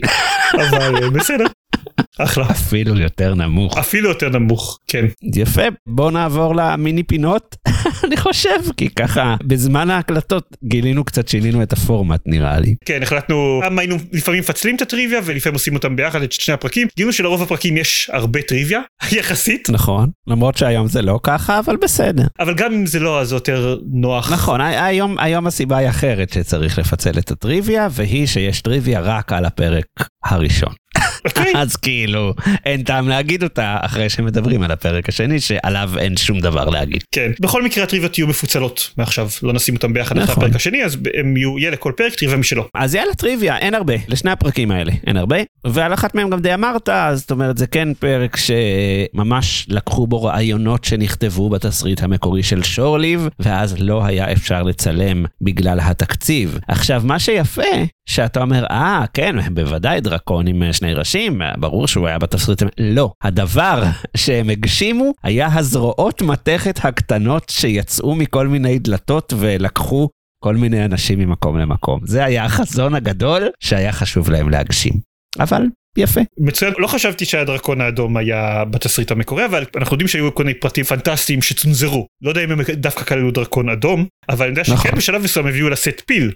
אבל 0.53 1.03
אה, 1.03 1.09
בסדר, 1.09 1.45
אחלה, 2.19 2.51
אפילו 2.51 3.00
יותר 3.00 3.35
נמוך. 3.35 3.77
אפילו 3.77 4.09
יותר 4.09 4.29
נמוך, 4.29 4.79
כן. 4.88 5.06
יפה, 5.35 5.62
בוא 5.88 6.12
נעבור 6.12 6.56
למיני 6.56 7.03
פינות, 7.03 7.56
אני 8.03 8.18
חושב, 8.18 8.59
כי 8.77 8.89
ככה 8.89 9.35
בזמן 9.44 9.89
ההקלטות 9.89 10.57
גילינו 10.63 11.03
קצת, 11.03 11.27
שינינו 11.27 11.63
את 11.63 11.74
הפורמט 11.74 12.21
נראה 12.25 12.59
לי. 12.59 12.75
כן, 12.85 13.03
החלטנו, 13.03 13.59
פעם 13.63 13.79
היינו 13.79 13.95
לפעמים 14.13 14.39
מפצלים 14.39 14.75
את 14.75 14.81
הטריוויה 14.81 15.19
ולפעמים 15.24 15.53
עושים 15.53 15.75
אותם 15.75 15.95
ביחד 15.95 16.21
את 16.21 16.31
שני 16.31 16.53
הפרקים. 16.53 16.88
גילינו 16.97 17.13
שלרוב 17.13 17.41
הפרקים 17.41 17.77
יש 17.77 18.09
הרבה 18.13 18.41
טריוויה, 18.41 18.80
יחסית, 19.18 19.69
נכון, 19.69 20.09
למרות 20.27 20.57
שהיום 20.57 20.88
זה 20.88 21.01
לא 21.01 21.19
ככה, 21.23 21.59
אבל 21.59 21.75
בסדר. 21.77 22.25
אבל 22.39 22.53
גם 22.53 22.73
אם 22.73 22.85
זה 22.85 23.00
לא 23.00 23.21
אז 23.21 23.30
זה 23.30 23.35
יותר 23.35 23.77
נוח. 23.94 24.31
נכון, 24.33 24.62
היום, 24.62 25.19
היום 25.19 25.47
הסיבה 25.47 25.77
היא 25.77 25.89
אחרת 25.89 26.33
שצריך 26.33 26.80
לפצל 26.80 27.19
את 27.19 27.31
הטריוויה, 27.31 27.88
והיא 27.91 28.27
שיש 28.27 28.62
טריוויה 28.62 29.00
רק 29.00 29.33
על 29.33 29.45
הפרק 29.45 29.85
הראשון. 30.25 30.73
אז 31.56 31.75
כאילו, 31.75 32.33
אין 32.65 32.83
טעם 32.83 33.07
להגיד 33.07 33.44
אותה 33.44 33.77
אחרי 33.81 34.09
שמדברים 34.09 34.63
על 34.63 34.71
הפרק 34.71 35.09
השני, 35.09 35.39
שעליו 35.39 35.91
אין 35.97 36.18
שום 36.18 36.39
דבר 36.39 36.69
להגיד. 36.69 37.03
כן. 37.12 37.31
בכל 37.39 37.63
מקרה 37.63 37.83
הטריוויות 37.83 38.18
יהיו 38.18 38.27
מפוצלות 38.27 38.94
מעכשיו, 38.97 39.29
לא 39.44 39.53
נשים 39.53 39.75
אותם 39.75 39.94
ביחד 39.94 40.18
אחרי 40.18 40.31
נכון. 40.31 40.44
הפרק 40.44 40.56
השני, 40.56 40.83
אז 40.83 40.97
הם 41.19 41.38
יהיו, 41.38 41.59
יהיה 41.59 41.71
לכל 41.71 41.91
פרק 41.97 42.15
טריוויה 42.15 42.38
משלו. 42.38 42.68
אז 42.74 42.95
יאללה 42.95 43.13
טריוויה, 43.13 43.57
אין 43.57 43.74
הרבה, 43.74 43.94
לשני 44.07 44.31
הפרקים 44.31 44.71
האלה, 44.71 44.91
אין 45.07 45.18
הרבה. 45.18 45.38
ועל 45.68 45.94
אחת 45.94 46.15
מהם 46.15 46.29
גם 46.29 46.41
די 46.41 46.53
אמרת, 46.53 46.89
אז 46.89 47.19
זאת 47.19 47.31
אומרת 47.31 47.57
זה 47.57 47.68
כן 47.68 47.94
פרק 47.94 48.38
שממש 48.38 49.65
לקחו 49.69 50.07
בו 50.07 50.23
רעיונות 50.23 50.83
שנכתבו 50.83 51.50
בתסריט 51.50 52.03
המקורי 52.03 52.44
של 52.44 52.63
שורליב, 52.63 53.27
ואז 53.39 53.75
לא 53.80 54.06
היה 54.06 54.31
אפשר 54.31 54.63
לצלם 54.63 55.25
בגלל 55.41 55.80
התקציב. 55.80 56.59
עכשיו, 56.68 57.01
מה 57.06 57.19
שיפה, 57.19 57.62
שאתה 58.06 58.41
אומר, 58.41 58.65
אה, 58.65 59.06
כן, 59.13 59.35
בוודאי 59.53 60.01
דרקון 60.01 60.47
עם 60.47 60.63
אה, 60.63 60.73
שני 60.73 60.94
ראשים, 60.94 61.17
אה, 61.42 61.54
ברור 61.58 61.88
שהוא 61.88 62.08
היה 62.08 62.19
בתסריט. 62.19 62.64
לא, 62.78 63.12
הדבר 63.24 63.84
שהם 64.18 64.50
הגשימו 64.50 65.12
היה 65.24 65.50
הזרועות 65.54 66.22
מתכת 66.22 66.80
הקטנות 66.84 67.50
שיצאו 67.50 68.16
מכל 68.16 68.48
מיני 68.48 68.80
דלתות 68.80 69.34
ולקחו 69.38 70.10
כל 70.44 70.56
מיני 70.56 70.86
אנשים 70.86 71.19
ממקום 71.19 71.58
למקום. 71.58 72.00
זה 72.04 72.25
היה 72.25 72.46
החזון 72.46 72.96
הגדול 72.96 73.50
שהיה 73.60 73.92
חשוב 73.92 74.30
להם 74.30 74.50
להגשים. 74.50 74.94
אבל 75.40 75.64
יפה. 75.97 76.21
מצוין, 76.37 76.73
לא 76.77 76.87
חשבתי 76.87 77.25
שהדרקון 77.25 77.81
האדום 77.81 78.18
היה 78.18 78.66
בתסריט 78.66 79.11
המקורי, 79.11 79.45
אבל 79.45 79.66
אנחנו 79.75 79.94
יודעים 79.94 80.07
שהיו 80.07 80.35
כל 80.35 80.44
מיני 80.44 80.59
פרטים 80.59 80.83
פנטסטיים 80.83 81.42
שצונזרו. 81.42 82.07
לא 82.21 82.30
יודע 82.30 82.44
אם 82.44 82.51
הם 82.51 82.61
דווקא 82.73 83.04
כללו 83.04 83.31
דרקון 83.31 83.69
אדום, 83.69 84.06
אבל 84.30 84.45
אני 84.45 84.51
יודע 84.51 84.61
נכון. 84.61 84.77
שכן 84.77 84.97
בשלב 84.97 85.23
מסוים 85.23 85.47
הביאו 85.47 85.69
לסט 85.69 86.01
פיל, 86.06 86.31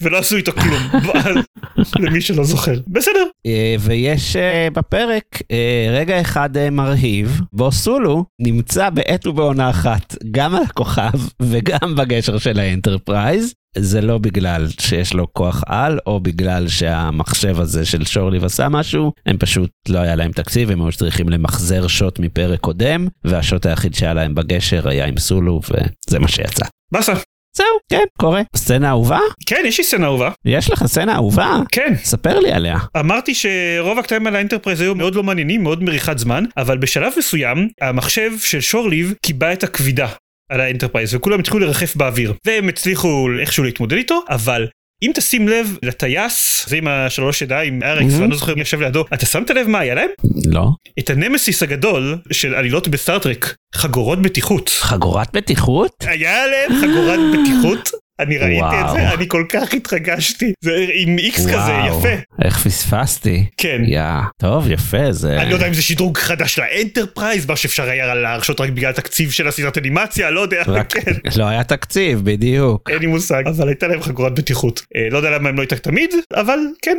ולא 0.00 0.18
עשו 0.18 0.36
איתו 0.36 0.52
כלום, 0.52 1.02
למי 2.02 2.20
שלא 2.20 2.44
זוכר. 2.44 2.74
בסדר, 2.88 3.24
אה, 3.46 3.76
ויש 3.80 4.36
אה, 4.36 4.68
בפרק 4.72 5.24
אה, 5.50 5.86
רגע 5.90 6.20
אחד 6.20 6.70
מרהיב, 6.72 7.40
בו 7.52 7.72
סולו 7.72 8.24
נמצא 8.40 8.90
בעת 8.90 9.26
ובעונה 9.26 9.70
אחת, 9.70 10.16
גם 10.30 10.54
על 10.54 10.62
הכוכב 10.62 11.18
וגם 11.50 11.96
בגשר 11.96 12.38
של 12.38 12.58
האנטרפרייז. 12.58 13.54
זה 13.76 14.00
לא 14.00 14.18
בגלל 14.18 14.66
שיש 14.80 15.14
לו 15.14 15.32
כוח 15.32 15.62
על, 15.66 15.98
או 16.06 16.20
בגלל 16.20 16.68
שהמחשב 16.68 17.60
הזה 17.60 17.84
של 17.84 18.04
שורליב 18.04 18.44
עשה 18.44 18.68
משהו, 18.68 19.12
הם 19.26 19.36
פשוט 19.38 19.70
לא 19.88 19.98
היה 19.98 20.16
להם 20.16 20.32
תקציב, 20.32 20.70
הם 20.70 20.80
היו 20.80 20.92
צריכים 20.92 21.28
למחזר 21.28 21.86
שוט 21.86 22.18
מפרק 22.18 22.60
קודם, 22.60 23.08
והשוט 23.24 23.66
היחיד 23.66 23.94
שהיה 23.94 24.14
להם 24.14 24.34
בגשר 24.34 24.88
היה 24.88 25.06
עם 25.06 25.18
סולו, 25.18 25.60
וזה 25.70 26.18
מה 26.18 26.28
שיצא. 26.28 26.64
באסה. 26.92 27.12
זהו, 27.56 27.66
כן, 27.88 28.04
קורה. 28.18 28.42
סצנה 28.56 28.90
אהובה? 28.90 29.18
כן, 29.46 29.62
יש 29.66 29.78
לי 29.78 29.84
סצנה 29.84 30.06
אהובה. 30.06 30.30
יש 30.44 30.70
לך 30.70 30.86
סצנה 30.86 31.14
אהובה? 31.14 31.60
כן. 31.72 31.94
ספר 31.96 32.38
לי 32.38 32.52
עליה. 32.52 32.78
אמרתי 33.00 33.34
שרוב 33.34 33.98
הקטעים 33.98 34.26
על 34.26 34.36
האנטרפרייז 34.36 34.80
היו 34.80 34.94
מאוד 34.94 35.14
לא 35.14 35.22
מעניינים, 35.22 35.62
מאוד 35.62 35.82
מריחת 35.82 36.18
זמן, 36.18 36.44
אבל 36.56 36.78
בשלב 36.78 37.12
מסוים 37.18 37.68
המחשב 37.80 38.30
של 38.38 38.60
שורליב 38.60 39.14
קיבע 39.22 39.52
את 39.52 39.64
הכבידה 39.64 40.08
על 40.52 40.60
האנטרפרייז 40.60 41.14
וכולם 41.14 41.40
התחילו 41.40 41.58
לרחף 41.60 41.96
באוויר 41.96 42.32
והם 42.46 42.68
הצליחו 42.68 43.28
איכשהו 43.40 43.64
להתמודד 43.64 43.96
איתו 43.96 44.20
אבל 44.28 44.66
אם 45.04 45.10
תשים 45.14 45.48
לב 45.48 45.76
לטייס, 45.82 46.64
זה 46.68 46.76
עם 46.76 46.88
השלוש 46.88 47.42
ידיים, 47.42 47.82
Mhm. 47.82 47.86
ואני 47.86 48.30
לא 48.30 48.36
זוכר 48.36 48.54
מי 48.54 48.60
יושב 48.60 48.80
לידו, 48.80 49.04
אתה 49.14 49.26
שמת 49.26 49.50
לב 49.50 49.66
מה 49.68 49.78
היה 49.78 49.94
להם? 49.94 50.08
לא. 50.46 50.68
את 50.98 51.10
הנמסיס 51.10 51.62
הגדול 51.62 52.18
של 52.30 52.54
עלילות 52.54 52.88
בסטארטרק, 52.88 53.54
חגורות 53.74 54.22
בטיחות. 54.22 54.68
חגורת 54.68 55.28
בטיחות? 55.32 55.90
היה 56.00 56.46
להם 56.46 56.80
חגורת 56.80 57.20
בטיחות? 57.32 57.90
אני 58.20 58.38
ראיתי 58.38 58.56
את 58.56 58.62
וואו. 58.84 58.92
זה, 58.94 59.14
אני 59.14 59.28
כל 59.28 59.44
כך 59.48 59.74
התרגשתי. 59.74 60.52
זה 60.64 60.86
עם 60.94 61.18
איקס 61.18 61.46
כזה, 61.46 61.56
וואו, 61.56 61.98
יפה. 61.98 62.08
איך 62.44 62.58
פספסתי. 62.58 63.44
כן. 63.56 63.82
יא, 63.86 64.02
טוב, 64.40 64.70
יפה, 64.70 65.12
זה... 65.12 65.40
אני 65.40 65.50
לא 65.50 65.54
יודע 65.54 65.68
אם 65.68 65.74
זה 65.74 65.82
שדרוג 65.82 66.18
חדש 66.18 66.58
לאנטרפרייז, 66.58 67.46
מה 67.46 67.56
שאפשר 67.56 67.82
היה 67.82 68.14
להרשות 68.14 68.60
רק 68.60 68.70
בגלל 68.70 68.90
התקציב 68.90 69.30
של 69.30 69.48
הסדרת 69.48 69.78
אנימציה, 69.78 70.30
לא 70.30 70.40
יודע, 70.40 70.62
רק 70.66 70.92
כן. 70.92 71.12
לא 71.40 71.44
היה 71.44 71.64
תקציב, 71.64 72.20
בדיוק. 72.24 72.90
אין 72.90 72.98
לי 72.98 73.06
מושג, 73.06 73.42
אבל 73.46 73.68
הייתה 73.68 73.86
להם 73.86 74.02
חגורת 74.02 74.34
בטיחות. 74.34 74.82
אה, 74.96 75.08
לא 75.10 75.16
יודע 75.16 75.30
למה 75.30 75.48
הם 75.48 75.56
לא 75.56 75.60
הייתה 75.62 75.76
תמיד, 75.76 76.10
אבל 76.34 76.58
כן. 76.82 76.96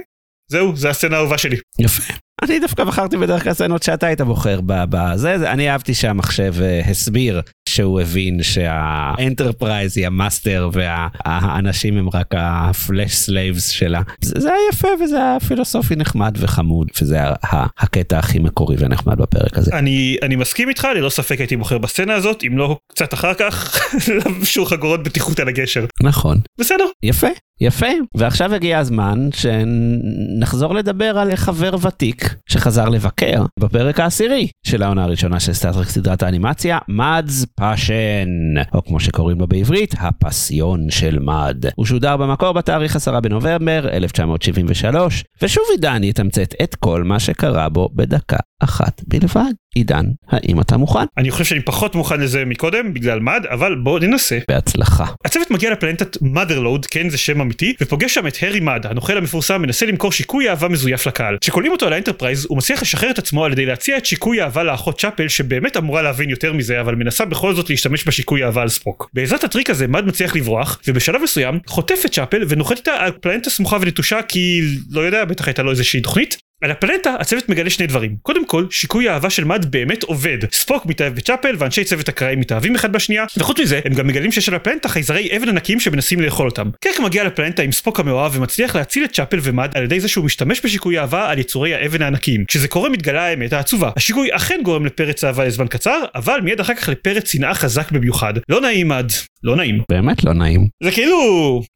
זהו, 0.51 0.75
זה 0.75 0.89
הסצנה 0.89 1.15
האהובה 1.15 1.37
שלי. 1.37 1.57
יפה. 1.79 2.13
אני 2.43 2.59
דווקא 2.59 2.83
בחרתי 2.83 3.17
בדרך 3.17 3.43
כלל 3.43 3.53
סצנות 3.53 3.83
שאתה 3.83 4.07
היית 4.07 4.21
בוחר 4.21 4.59
בזה, 4.65 5.39
זה- 5.39 5.51
אני 5.51 5.69
אהבתי 5.69 5.93
שהמחשב 5.93 6.53
אה, 6.61 6.81
הסביר 6.89 7.41
שהוא 7.73 8.01
הבין 8.01 8.43
שהאנטרפרייז 8.43 9.97
היא 9.97 10.07
ה 10.07 10.16
master 10.16 10.69
והאנשים 10.73 11.97
הם 11.97 12.09
רק 12.13 12.33
ה 12.37 12.50
flesh 12.50 13.13
slaves 13.15 13.67
שלה. 13.69 14.01
זה 14.21 14.33
זה 14.39 14.49
היה 14.49 14.57
יפה 14.71 14.87
וזה 15.03 15.17
היה 15.17 15.37
פילוסופי 15.47 15.95
נחמד 15.95 16.35
וחמוד, 16.39 16.87
וזה 17.01 17.23
ה- 17.23 17.33
ה- 17.43 17.65
הקטע 17.79 18.19
הכי 18.19 18.39
מקורי 18.39 18.75
ונחמד 18.79 19.17
בפרק 19.17 19.57
הזה. 19.57 19.71
אני, 19.73 20.17
אני 20.23 20.35
מסכים 20.35 20.69
איתך, 20.69 20.87
ללא 20.95 21.09
ספק 21.09 21.39
הייתי 21.39 21.57
בוחר 21.57 21.77
בסצנה 21.77 22.13
הזאת, 22.13 22.43
אם 22.47 22.57
לא 22.57 22.77
קצת 22.91 23.13
אחר 23.13 23.33
כך, 23.33 23.79
לבשו 24.25 24.65
חגורות 24.65 25.03
בטיחות 25.03 25.39
על 25.39 25.47
הגשר. 25.47 25.85
נכון. 26.03 26.37
בסדר. 26.59 26.85
יפה, 27.03 27.27
יפה. 27.61 27.87
ועכשיו 28.15 28.53
הגיע 28.53 28.79
הזמן 28.79 29.29
שנחזור 29.35 30.75
לדבר 30.75 31.17
על 31.17 31.35
חבר 31.35 31.75
ותיק 31.81 32.35
שחזר 32.49 32.89
לבקר 32.89 33.45
בפרק 33.59 33.99
העשירי 33.99 34.47
של 34.65 34.83
העונה 34.83 35.03
הראשונה 35.03 35.39
של 35.39 35.53
סטארטרק 35.53 35.89
סדרת 35.89 36.23
האנימציה, 36.23 36.77
Mudd's 36.87 37.45
Passion, 37.63 38.27
או 38.73 38.83
כמו 38.83 38.99
שקוראים 38.99 39.39
לו 39.39 39.47
בעברית, 39.47 39.95
הפסיון 39.99 40.89
של 40.89 41.19
מאד. 41.19 41.65
הוא 41.75 41.85
שודר 41.85 42.17
במקור 42.17 42.51
בתאריך 42.51 42.95
10 42.95 43.19
בנובמבר 43.19 43.89
1973, 43.93 45.23
ושוב 45.41 45.63
עידן 45.71 46.03
יתמצת 46.03 46.53
את 46.63 46.75
כל 46.75 47.03
מה 47.03 47.19
שקרה 47.19 47.69
בו 47.69 47.89
בדקה 47.93 48.37
אחת 48.63 49.01
בלבד. 49.07 49.51
עידן, 49.75 50.05
האם 50.29 50.61
אתה 50.61 50.77
מוכן? 50.77 51.05
אני 51.17 51.31
חושב 51.31 51.43
שאני 51.43 51.61
פחות 51.61 51.95
מוכן 51.95 52.19
לזה 52.19 52.45
מקודם, 52.45 52.93
בגלל 52.93 53.19
מד, 53.19 53.45
אבל 53.49 53.75
בואו 53.75 53.99
ננסה. 53.99 54.39
בהצלחה. 54.47 55.05
הצוות 55.25 55.51
מגיע 55.51 55.71
לפלנטת 55.71 56.17
Motherlode, 56.17 56.87
כן 56.91 57.09
זה 57.09 57.17
שם 57.17 57.41
אמיתי, 57.41 57.73
ופוגש 57.81 58.13
שם 58.13 58.27
את 58.27 58.37
הארי 58.41 58.59
מד, 58.59 58.85
הנוכל 58.89 59.17
המפורסם 59.17 59.61
מנסה 59.61 59.85
למכור 59.85 60.11
שיקוי 60.11 60.49
אהבה 60.49 60.67
מזויף 60.67 61.07
לקהל. 61.07 61.37
כשלוקחים 61.41 61.71
אותו 61.71 61.85
על 61.85 61.93
האנטרפרייז, 61.93 62.45
הוא 62.49 62.57
מצליח 62.57 62.81
לשחרר 62.81 63.11
את 63.11 63.17
עצמו 63.19 63.45
על 63.45 63.51
ידי 63.51 63.65
להציע 63.65 63.97
את 63.97 64.05
שיקוי 64.05 64.41
האהבה 64.41 64.63
לאחות 64.63 64.99
צ'אפל, 64.99 65.27
שבאמת 65.27 65.77
אמורה 65.77 66.01
להבין 66.01 66.29
יותר 66.29 66.53
מזה, 66.53 66.81
אבל 66.81 66.95
מנסה 66.95 67.25
בכל 67.25 67.55
זאת 67.55 67.69
להשתמש 67.69 68.07
בשיקוי 68.07 68.43
האהבה 68.43 68.61
על 68.61 68.69
ספוק. 68.69 69.09
בעזרת 69.13 69.43
הטריק 69.43 69.69
הזה 69.69 69.87
מד 69.87 70.05
מצליח 70.05 70.35
לברוח, 70.35 70.79
ובשלב 70.87 71.21
מסוים 71.21 71.59
חוטף 71.67 72.01
את 72.05 72.11
צ'אפל 72.11 72.43
ונוחת 72.49 72.77
איתה 72.77 72.91
על 72.91 73.11
פלנטה 73.21 73.49
סמוכה 73.49 73.77
ונטושה 73.81 74.21
כי 74.21 74.61
לא 74.91 75.01
יודע, 75.01 75.25
בטח 75.25 75.47
הייתה 75.47 75.63
לו 75.63 75.71
איזושהי 75.71 76.01
תוכנית. 76.01 76.42
על 76.63 76.71
הפלנטה 76.71 77.15
הצוות 77.19 77.49
מגלה 77.49 77.69
שני 77.69 77.87
דברים. 77.87 78.15
קודם 78.21 78.45
כל 78.45 78.65
שיקוי 78.71 79.09
האהבה 79.09 79.29
של 79.29 79.43
מד 79.43 79.65
באמת 79.71 80.03
עובד. 80.03 80.37
ספוק 80.51 80.85
מתאהב 80.85 81.15
בצ'אפל 81.15 81.55
ואנשי 81.59 81.83
צוות 81.83 82.09
הקראים 82.09 82.39
מתאהבים 82.39 82.75
אחד 82.75 82.91
בשנייה 82.91 83.25
וחוץ 83.37 83.59
מזה 83.59 83.79
הם 83.85 83.93
גם 83.93 84.07
מגלים 84.07 84.31
שיש 84.31 84.49
על 84.49 84.55
הפלנטה 84.55 84.89
חייזרי 84.89 85.37
אבן 85.37 85.49
ענקיים 85.49 85.79
שמנסים 85.79 86.21
לאכול 86.21 86.45
אותם. 86.45 86.69
קרק 86.83 86.99
מגיע 86.99 87.23
לפלנטה 87.23 87.63
עם 87.63 87.71
ספוק 87.71 87.99
המאוהב 87.99 88.35
ומצליח 88.35 88.75
להציל 88.75 89.05
את 89.05 89.11
צ'אפל 89.11 89.39
ומד 89.41 89.71
על 89.75 89.83
ידי 89.83 89.99
זה 89.99 90.07
שהוא 90.07 90.25
משתמש 90.25 90.61
בשיקוי 90.65 90.99
אהבה 90.99 91.29
על 91.29 91.39
יצורי 91.39 91.75
האבן 91.75 92.01
הענקיים. 92.01 92.45
כשזה 92.47 92.67
קורה 92.67 92.89
מתגלה 92.89 93.25
האמת 93.25 93.53
העצובה. 93.53 93.91
השיקוי 93.97 94.29
אכן 94.31 94.59
גורם 94.63 94.85
לפרץ 94.85 95.23
אהבה 95.23 95.45
לזמן 95.45 95.67
קצר 95.67 95.99
אבל 96.15 96.39
מיד 96.43 96.59
אחר 96.59 96.75
כך 96.75 96.89
לפרץ 96.89 97.31
שנאה 97.31 97.53
חזק 97.53 97.91
במיוחד. 97.91 98.33
לא 98.49 98.61
נעים 98.61 98.87
מד 98.87 99.11
לא 99.43 99.55
נעים 99.55 99.81
באמת 99.91 100.23
לא 100.23 100.33
נעים. 100.33 100.67
זה 100.83 100.91
כאילו 100.91 101.17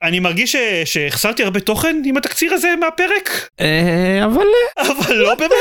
אני 0.04 0.20
מרגיש 0.20 0.56
שהחסרתי 0.86 1.44
הרבה 1.44 1.60
תוכן 1.60 2.02
עם 2.06 2.18
התקציר 2.18 2.54
הזה 2.54 2.74
מהפרק 2.80 3.50
אה, 3.60 4.26
אבל 4.26 4.46
אבל 4.88 5.16
לא 5.16 5.36
באמת, 5.36 5.52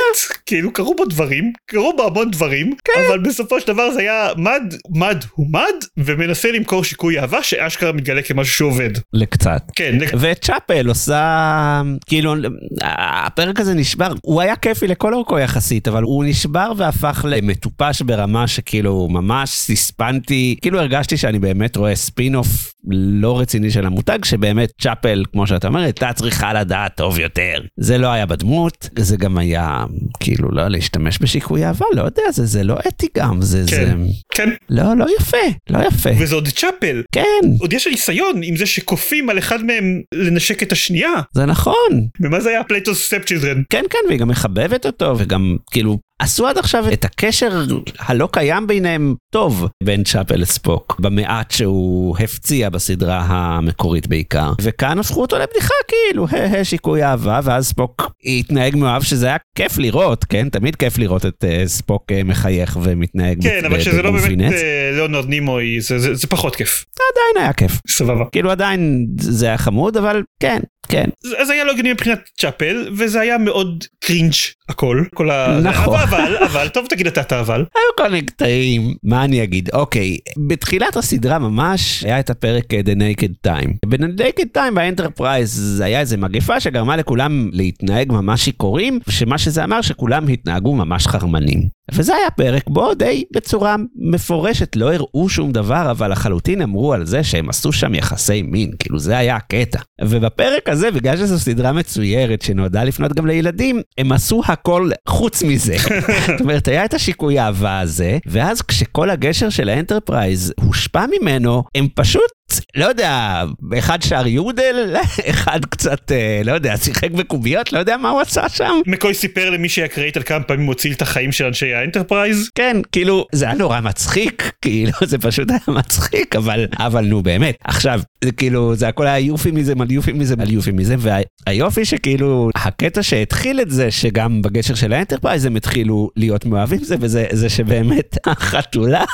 כאילו 0.46 0.72
קרו 0.72 0.94
בו 0.94 1.04
דברים, 1.04 1.52
קרו 1.70 1.92
בו 1.96 2.06
המון 2.06 2.30
דברים, 2.30 2.72
אבל 3.08 3.18
בסופו 3.18 3.60
של 3.60 3.66
דבר 3.66 3.90
זה 3.90 4.00
היה 4.00 4.28
מד, 4.36 4.74
מד 4.90 5.24
הוא 5.34 5.46
מד, 5.50 5.84
ומנסה 5.96 6.52
למכור 6.52 6.84
שיקוי 6.84 7.20
אהבה 7.20 7.42
שאשכרה 7.42 7.92
מתגלה 7.92 8.22
כמשהו 8.22 8.54
שעובד. 8.54 8.90
לקצת. 9.12 9.62
כן, 9.76 9.98
וצ'אפל 10.20 10.88
עושה 10.88 11.82
כאילו 12.06 12.34
הפרק 12.82 13.60
הזה 13.60 13.74
נשבר 13.74 14.12
הוא 14.22 14.40
היה 14.40 14.56
כיפי 14.56 14.86
לכל 14.86 15.14
אורכו 15.14 15.38
יחסית 15.38 15.88
אבל 15.88 16.02
הוא 16.02 16.24
נשבר 16.24 16.72
והפך 16.76 17.24
למטופש 17.28 18.02
ברמה 18.02 18.48
שכאילו 18.48 19.08
ממש 19.10 19.50
סיספנתי 19.50 20.56
כאילו 20.62 20.80
הרגשתי 20.80 21.16
שאני 21.16 21.38
באמת 21.38 21.76
רואה 21.76 21.95
ספין 21.96 22.34
אוף 22.34 22.72
לא 22.90 23.40
רציני 23.40 23.70
של 23.70 23.86
המותג 23.86 24.24
שבאמת 24.24 24.72
צ'אפל 24.80 25.24
כמו 25.32 25.46
שאתה 25.46 25.68
אומר 25.68 25.80
הייתה 25.80 26.12
צריכה 26.12 26.52
לדעת 26.52 26.96
טוב 26.96 27.18
יותר. 27.18 27.60
זה 27.76 27.98
לא 27.98 28.08
היה 28.08 28.26
בדמות 28.26 28.88
זה 28.98 29.16
גם 29.16 29.38
היה 29.38 29.84
כאילו 30.20 30.48
לא 30.52 30.68
להשתמש 30.68 31.18
בשיקוי 31.22 31.64
אהבה 31.64 31.86
לא 31.94 32.02
יודע 32.02 32.22
זה 32.30 32.46
זה 32.46 32.64
לא 32.64 32.76
אתי 32.88 33.06
גם 33.16 33.42
זה 33.42 33.64
זה 33.64 33.76
כן, 33.76 33.98
כן, 34.34 34.50
לא 34.70 34.96
לא 34.96 35.06
יפה 35.20 35.36
לא 35.70 35.78
יפה. 35.78 36.10
וזה 36.18 36.34
עוד 36.34 36.48
צ'אפל, 36.48 37.02
כן. 37.12 37.22
עוד 37.60 37.72
יש 37.72 37.86
ניסיון 37.86 38.40
עם 38.42 38.56
זה 38.56 38.66
שכופים 38.66 39.30
על 39.30 39.38
אחד 39.38 39.64
מהם 39.64 40.02
לנשק 40.14 40.62
את 40.62 40.72
השנייה, 40.72 41.12
זה 41.34 41.46
נכון. 41.46 42.06
ומה 42.20 42.40
זה 42.40 42.48
היה 42.50 42.64
Plato's 42.64 43.06
Stepchildren? 43.06 43.26
כן 43.70 43.84
כן 43.90 43.98
והיא 44.08 44.18
גם 44.18 44.28
מחבבת 44.28 44.86
אותו 44.86 45.14
וגם 45.18 45.56
כאילו 45.70 45.98
עשו 46.18 46.46
עד 46.46 46.58
עכשיו 46.58 46.84
את 46.92 47.04
הקשר 47.04 47.64
הלא 47.98 48.28
קיים 48.32 48.66
ביניהם 48.66 49.14
טוב. 49.32 49.66
בין 49.84 50.04
צ'אפל 50.04 50.36
לספוק 50.36 50.96
במעט 51.00 51.50
שהוא 51.50 52.16
הפציע 52.18 52.68
בסדרה 52.68 53.20
המקורית 53.28 54.06
בעיקר. 54.06 54.52
וכאן 54.60 54.98
הפכו 54.98 55.22
אותו 55.22 55.36
לבדיחה 55.38 55.74
כאילו 55.88 56.26
"הא, 56.30 56.38
הא, 56.56 56.64
שיקוי 56.64 57.04
אהבה 57.04 57.40
ואז 57.44 57.66
ספוק 57.68 58.10
התנהג 58.24 58.76
מאוהב 58.76 59.02
שזה 59.02 59.26
היה 59.26 59.36
כיף 59.58 59.78
לראות 59.78 60.24
כן? 60.24 60.48
תמיד 60.48 60.76
כיף 60.76 60.98
לראות 60.98 61.26
את 61.26 61.44
אה, 61.44 61.62
ספוק 61.66 62.02
אה, 62.12 62.22
מחייך 62.24 62.78
ומתנהג 62.82 63.42
כן, 63.42 63.64
אבל 63.64 63.80
שזה 63.80 64.02
לא 64.02 64.10
באמת. 64.10 64.52
אה, 64.52 64.90
ליאונרד 64.94 65.28
נימוי, 65.28 65.80
זה- 65.80 65.98
זה 65.98 66.14
זה 66.14 66.26
פחות 66.26 66.56
כיף, 66.56 66.84
עדיין 66.94 67.44
היה 67.44 67.52
כיף. 67.52 67.80
סבבה. 67.88 68.24
כאילו 68.32 68.50
עדיין 68.50 69.06
זה 69.20 69.46
היה 69.46 69.58
חמוד 69.58 69.96
אבל 69.96 70.22
כן 70.40 70.60
כן 70.88 71.04
אז 71.38 71.50
היה 71.50 71.64
לא 71.64 71.72
הגיוני 71.72 71.92
מבחינת 71.92 72.30
צ'אפל 72.38 72.88
וזה 72.96 73.20
היה 73.20 73.38
מאוד 73.38 73.84
cringe 74.00 74.32
הכל 74.68 75.04
כל 75.14 75.30
ה... 75.30 75.60
נכון. 75.62 76.00
אבל 76.00 76.36
אבל 76.36 76.68
טוב 76.68 76.86
תגיד 76.88 77.06
אתה 77.06 77.20
את 77.20 77.32
האבל 77.32 77.60
היו 77.60 77.96
כל 77.96 78.10
מיני 78.10 78.26
קטעים, 78.26 78.94
מה 79.02 79.24
אני 79.24 79.42
אגיד? 79.42 79.70
אוקיי, 79.72 80.18
בתחילת 80.48 80.96
הסדרה 80.96 81.38
ממש 81.38 82.04
היה 82.04 82.20
את 82.20 82.30
הפרק 82.30 82.74
אה, 82.74 82.80
The 82.80 82.98
Naked 82.98 83.48
Time. 83.48 83.70
ב-Naked 83.86 84.56
Time 84.56 84.74
באנטרפרייז 84.74 85.52
זה 85.54 85.84
היה 85.84 86.00
איזה 86.00 86.16
מגפה 86.16 86.60
שגרמה 86.60 86.96
לכולם 86.96 87.48
להתנהג 87.52 88.12
ממש 88.12 88.44
שיכורים, 88.44 89.00
שמה 89.10 89.38
שזה 89.38 89.64
אמר 89.64 89.80
שכולם 89.80 90.28
התנהגו 90.28 90.74
ממש 90.74 91.06
חרמנים. 91.06 91.75
וזה 91.94 92.14
היה 92.14 92.30
פרק 92.30 92.62
בו 92.68 92.94
די 92.94 93.24
בצורה 93.34 93.76
מפורשת 93.96 94.76
לא 94.76 94.94
הראו 94.94 95.28
שום 95.28 95.52
דבר 95.52 95.90
אבל 95.90 96.12
לחלוטין 96.12 96.62
אמרו 96.62 96.92
על 96.92 97.06
זה 97.06 97.24
שהם 97.24 97.48
עשו 97.48 97.72
שם 97.72 97.94
יחסי 97.94 98.42
מין 98.42 98.70
כאילו 98.78 98.98
זה 98.98 99.18
היה 99.18 99.36
הקטע. 99.36 99.78
ובפרק 100.04 100.68
הזה 100.68 100.90
בגלל 100.90 101.16
שזו 101.16 101.38
סדרה 101.38 101.72
מצוירת 101.72 102.42
שנועדה 102.42 102.84
לפנות 102.84 103.12
גם 103.12 103.26
לילדים 103.26 103.80
הם 103.98 104.12
עשו 104.12 104.42
הכל 104.46 104.90
חוץ 105.08 105.42
מזה. 105.42 105.76
זאת 106.26 106.40
אומרת 106.40 106.68
היה 106.68 106.84
את 106.84 106.94
השיקוי 106.94 107.38
האהבה 107.38 107.80
הזה 107.80 108.18
ואז 108.26 108.62
כשכל 108.62 109.10
הגשר 109.10 109.48
של 109.48 109.68
האנטרפרייז 109.68 110.54
הושפע 110.60 111.04
ממנו 111.20 111.64
הם 111.74 111.88
פשוט 111.94 112.30
לא 112.76 112.84
יודע 112.84 113.44
אחד 113.78 114.02
שר 114.02 114.26
יודל 114.26 114.96
אחד 115.30 115.64
קצת 115.64 116.12
אה, 116.12 116.40
לא 116.44 116.52
יודע 116.52 116.76
שיחק 116.76 117.10
בקוביות 117.10 117.72
לא 117.72 117.78
יודע 117.78 117.96
מה 117.96 118.10
הוא 118.10 118.20
עשה 118.20 118.48
שם. 118.48 118.80
מקוי 118.86 119.14
סיפר 119.14 119.50
למישהי 119.50 119.68
אקראית 119.68 120.16
על 120.16 120.22
כמה 120.22 120.44
פעמים 120.44 120.66
הוא 120.66 120.72
הציל 120.72 120.92
את 120.92 121.02
החיים 121.02 121.32
של 121.32 121.44
אנשי 121.44 121.74
האנטרפרייז. 121.74 122.50
כן, 122.54 122.76
כאילו, 122.92 123.26
זה 123.32 123.44
היה 123.44 123.54
נורא 123.54 123.80
מצחיק, 123.80 124.50
כאילו, 124.62 124.92
זה 125.04 125.18
פשוט 125.18 125.50
היה 125.50 125.58
מצחיק, 125.68 126.36
אבל, 126.36 126.66
אבל 126.78 127.04
נו 127.04 127.22
באמת, 127.22 127.56
עכשיו, 127.64 128.00
זה 128.24 128.32
כאילו, 128.32 128.74
זה 128.74 128.88
הכל 128.88 129.06
היה 129.06 129.18
יופי 129.18 129.50
מזה, 129.50 129.72
על 129.80 129.90
יופי 129.90 130.12
מזה, 130.12 130.34
על 130.40 130.50
יופי 130.50 130.70
מזה, 130.70 130.94
והיופי 130.98 131.84
שכאילו, 131.84 132.50
הקטע 132.54 133.02
שהתחיל 133.02 133.60
את 133.60 133.70
זה, 133.70 133.90
שגם 133.90 134.42
בגשר 134.42 134.74
של 134.74 134.92
האנטרפרייז 134.92 135.44
הם 135.44 135.56
התחילו 135.56 136.10
להיות 136.16 136.44
מאוהבים 136.46 136.84
זה, 136.84 136.96
וזה 137.00 137.26
זה 137.32 137.48
שבאמת 137.48 138.18
החתולה 138.26 139.04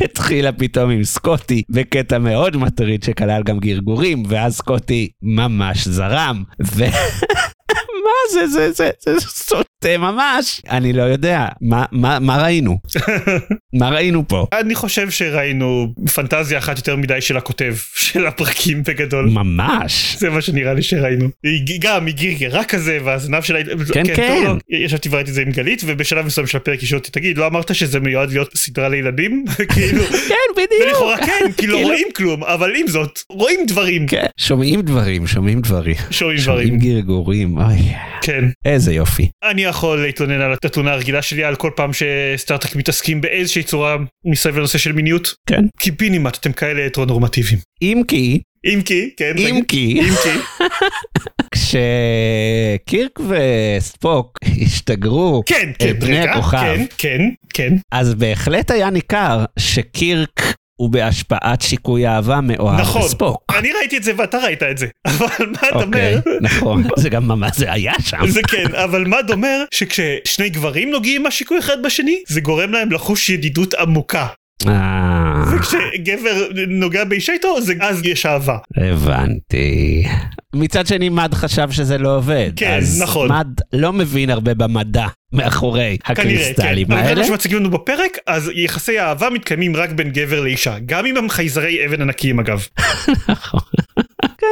התחילה 0.00 0.52
פתאום 0.52 0.90
עם 0.90 1.04
סקוטי 1.04 1.62
בקטע 1.70 2.18
מאוד 2.18 2.56
מטריד 2.56 2.81
שכלל 3.04 3.42
גם 3.42 3.58
גרגורים, 3.58 4.22
ואז 4.28 4.56
סקוטי 4.56 5.10
ממש 5.22 5.88
זרם, 5.88 6.42
ו... 6.62 6.84
זה, 8.32 8.46
זה, 8.46 8.70
זה, 8.72 8.90
זה 9.00 9.20
סוט 9.20 9.66
אה, 9.86 9.98
ממש, 9.98 10.60
אני 10.70 10.92
לא 10.92 11.02
יודע, 11.02 11.46
מה- 11.60 11.84
מה 11.92 12.18
מה 12.18 12.42
ראינו? 12.42 12.78
מה 13.80 13.88
ראינו 13.90 14.28
פה? 14.28 14.46
אני 14.60 14.74
חושב 14.74 15.10
שראינו 15.10 15.94
פנטזיה 16.14 16.58
אחת 16.58 16.76
יותר 16.76 16.96
מדי 16.96 17.20
של 17.20 17.36
הכותב 17.36 17.74
של 17.96 18.26
הפרקים 18.26 18.82
בגדול. 18.82 19.30
ממש. 19.30 20.16
זה 20.18 20.30
מה 20.30 20.40
שנראה 20.40 20.74
לי 20.74 20.82
שראינו. 20.82 21.28
גם 21.80 22.06
היא 22.06 22.14
גרגרה 22.14 22.64
כזה 22.64 22.98
והזנב 23.04 23.42
שלה... 23.42 23.58
כן, 23.92 24.02
טוב, 24.06 24.14
כן. 24.16 24.42
לא, 24.44 24.56
ישבתי 24.78 25.08
וראיתי 25.08 25.30
את 25.30 25.34
זה 25.34 25.42
עם 25.42 25.50
גלית 25.50 25.82
ובשלב 25.86 26.26
מסוים 26.26 26.46
של 26.46 26.56
הפרק 26.56 26.80
היא 26.80 26.88
שואלת 26.88 27.06
תגיד 27.12 27.38
לא 27.38 27.46
אמרת 27.46 27.74
שזה 27.74 28.00
מיועד 28.00 28.30
להיות 28.30 28.56
סדרה 28.56 28.88
לילדים? 28.88 29.44
כאילו 29.74 30.04
כן, 30.28 30.34
בדיוק. 30.56 30.82
ולכאורה 30.88 31.16
כן 31.16 31.52
כי 31.56 31.66
לא 31.66 31.74
כאילו- 31.76 31.88
רואים 31.88 32.06
כלום 32.16 32.44
אבל 32.44 32.72
עם 32.76 32.86
זאת 32.88 33.20
רואים 33.28 33.60
דברים 33.66 34.06
כן, 34.06 34.26
שומעים 34.36 34.82
דברים, 34.82 35.26
שומעים 35.26 35.60
דברים. 35.60 35.94
שומעים 36.10 36.38
שומעים 36.38 36.78
דברים 36.78 36.78
גרגורים, 36.78 37.58
אוי, 37.58 37.76
כן 38.22 38.44
איזה 38.64 38.94
יופי. 38.94 39.28
אני 39.44 39.62
יכול 39.62 40.02
להתלונן 40.02 40.40
על 40.40 40.52
התלונה 40.52 40.92
הרגילה 40.92 41.22
שלי 41.22 41.44
על 41.44 41.56
כל 41.56 41.70
פעם 41.76 41.90
שסטארט-טק 41.92 42.76
מתעסקים 42.76 43.20
באיזושהי 43.20 43.62
צורה 43.62 43.96
מסביב 44.24 44.56
לנושא 44.56 44.78
של 44.78 44.92
מיניות 44.92 45.34
כן. 45.46 45.64
קיבינימט 45.78 46.36
אתם 46.38 46.52
כאלה 46.52 46.86
הטרונורמטיביים. 46.86 47.58
אם 47.82 48.02
כי, 48.08 48.40
אם 48.64 48.82
כי 48.84 49.10
כן 49.16 49.32
אם 49.38 49.48
תגיד. 49.50 49.64
כי, 49.68 50.00
אם 50.00 50.14
כי 50.22 50.64
כשקירק 51.54 53.20
וספוק 53.20 54.38
השתגרו, 54.62 55.42
כן 55.46 55.70
כן 55.78 55.92
בני 56.00 56.20
רגע, 56.20 56.32
הכוכב. 56.32 56.58
כן 56.58 56.84
כן 56.98 57.20
כן 57.54 57.72
אז 57.92 58.14
בהחלט 58.14 58.70
היה 58.70 58.90
ניכר 58.90 59.44
שקירק 59.58 60.54
הוא 60.82 60.90
בהשפעת 60.90 61.62
שיקוי 61.62 62.06
אהבה 62.06 62.40
מאוהב 62.40 62.80
נכון. 62.80 63.02
בספוק. 63.02 63.52
אני 63.58 63.72
ראיתי 63.72 63.96
את 63.96 64.02
זה 64.02 64.12
ואתה 64.16 64.38
ראית 64.38 64.62
את 64.62 64.78
זה 64.78 64.86
אבל 65.06 65.46
מה 65.46 65.68
אתה 65.68 65.76
אוקיי, 65.84 66.14
אומר 66.14 66.38
נכון, 66.40 66.84
זה 66.96 67.08
גם 67.08 67.28
ממש, 67.28 67.56
זה 67.56 67.72
היה 67.72 67.92
שם. 68.00 68.26
זה 68.26 68.40
כן 68.42 68.74
אבל 68.74 69.04
מד 69.04 69.30
אומר 69.30 69.64
שכששני 69.70 70.48
גברים 70.48 70.90
נוגעים 70.90 71.22
מהשיקוי 71.22 71.58
אחד 71.58 71.82
בשני 71.82 72.22
זה 72.28 72.40
גורם 72.40 72.72
להם 72.72 72.92
לחוש 72.92 73.30
ידידות 73.30 73.74
עמוקה 73.74 74.26
אה, 74.68 75.21
וכשגבר 75.52 76.30
נוגע 76.68 77.04
באישה 77.04 77.32
איתו 77.32 77.60
זה 77.60 77.74
אז 77.80 78.00
יש 78.04 78.26
אהבה 78.26 78.56
הבנתי. 78.76 80.04
מצד 80.54 80.86
שני 80.86 81.08
מד 81.08 81.34
חשב 81.34 81.70
שזה 81.70 81.98
לא 81.98 82.16
עובד. 82.16 82.50
כן, 82.56 82.76
אז 82.78 83.02
נכון. 83.02 83.28
מד 83.32 83.46
לא 83.72 83.92
מבין 83.92 84.30
הרבה 84.30 84.54
במדע 84.54 85.06
מאחורי 85.32 85.96
כנראה 86.04 86.14
כן 86.14 86.22
הקריסטלים 86.22 86.92
אבל 86.92 87.02
זה 87.02 87.08
האלה. 87.08 87.20
מה 87.20 87.26
שמציגים 87.26 87.58
לנו 87.58 87.70
בפרק 87.70 88.18
אז 88.26 88.50
יחסי 88.54 88.98
האהבה 88.98 89.30
מתקיימים 89.30 89.76
רק 89.76 89.90
בין 89.90 90.10
גבר 90.10 90.40
לאישה 90.40 90.76
גם 90.86 91.06
אם 91.06 91.16
הם 91.16 91.28
חייזרי 91.28 91.86
אבן 91.86 92.02
ענקיים 92.02 92.40
אגב 92.40 92.66
נכון. 93.28 93.60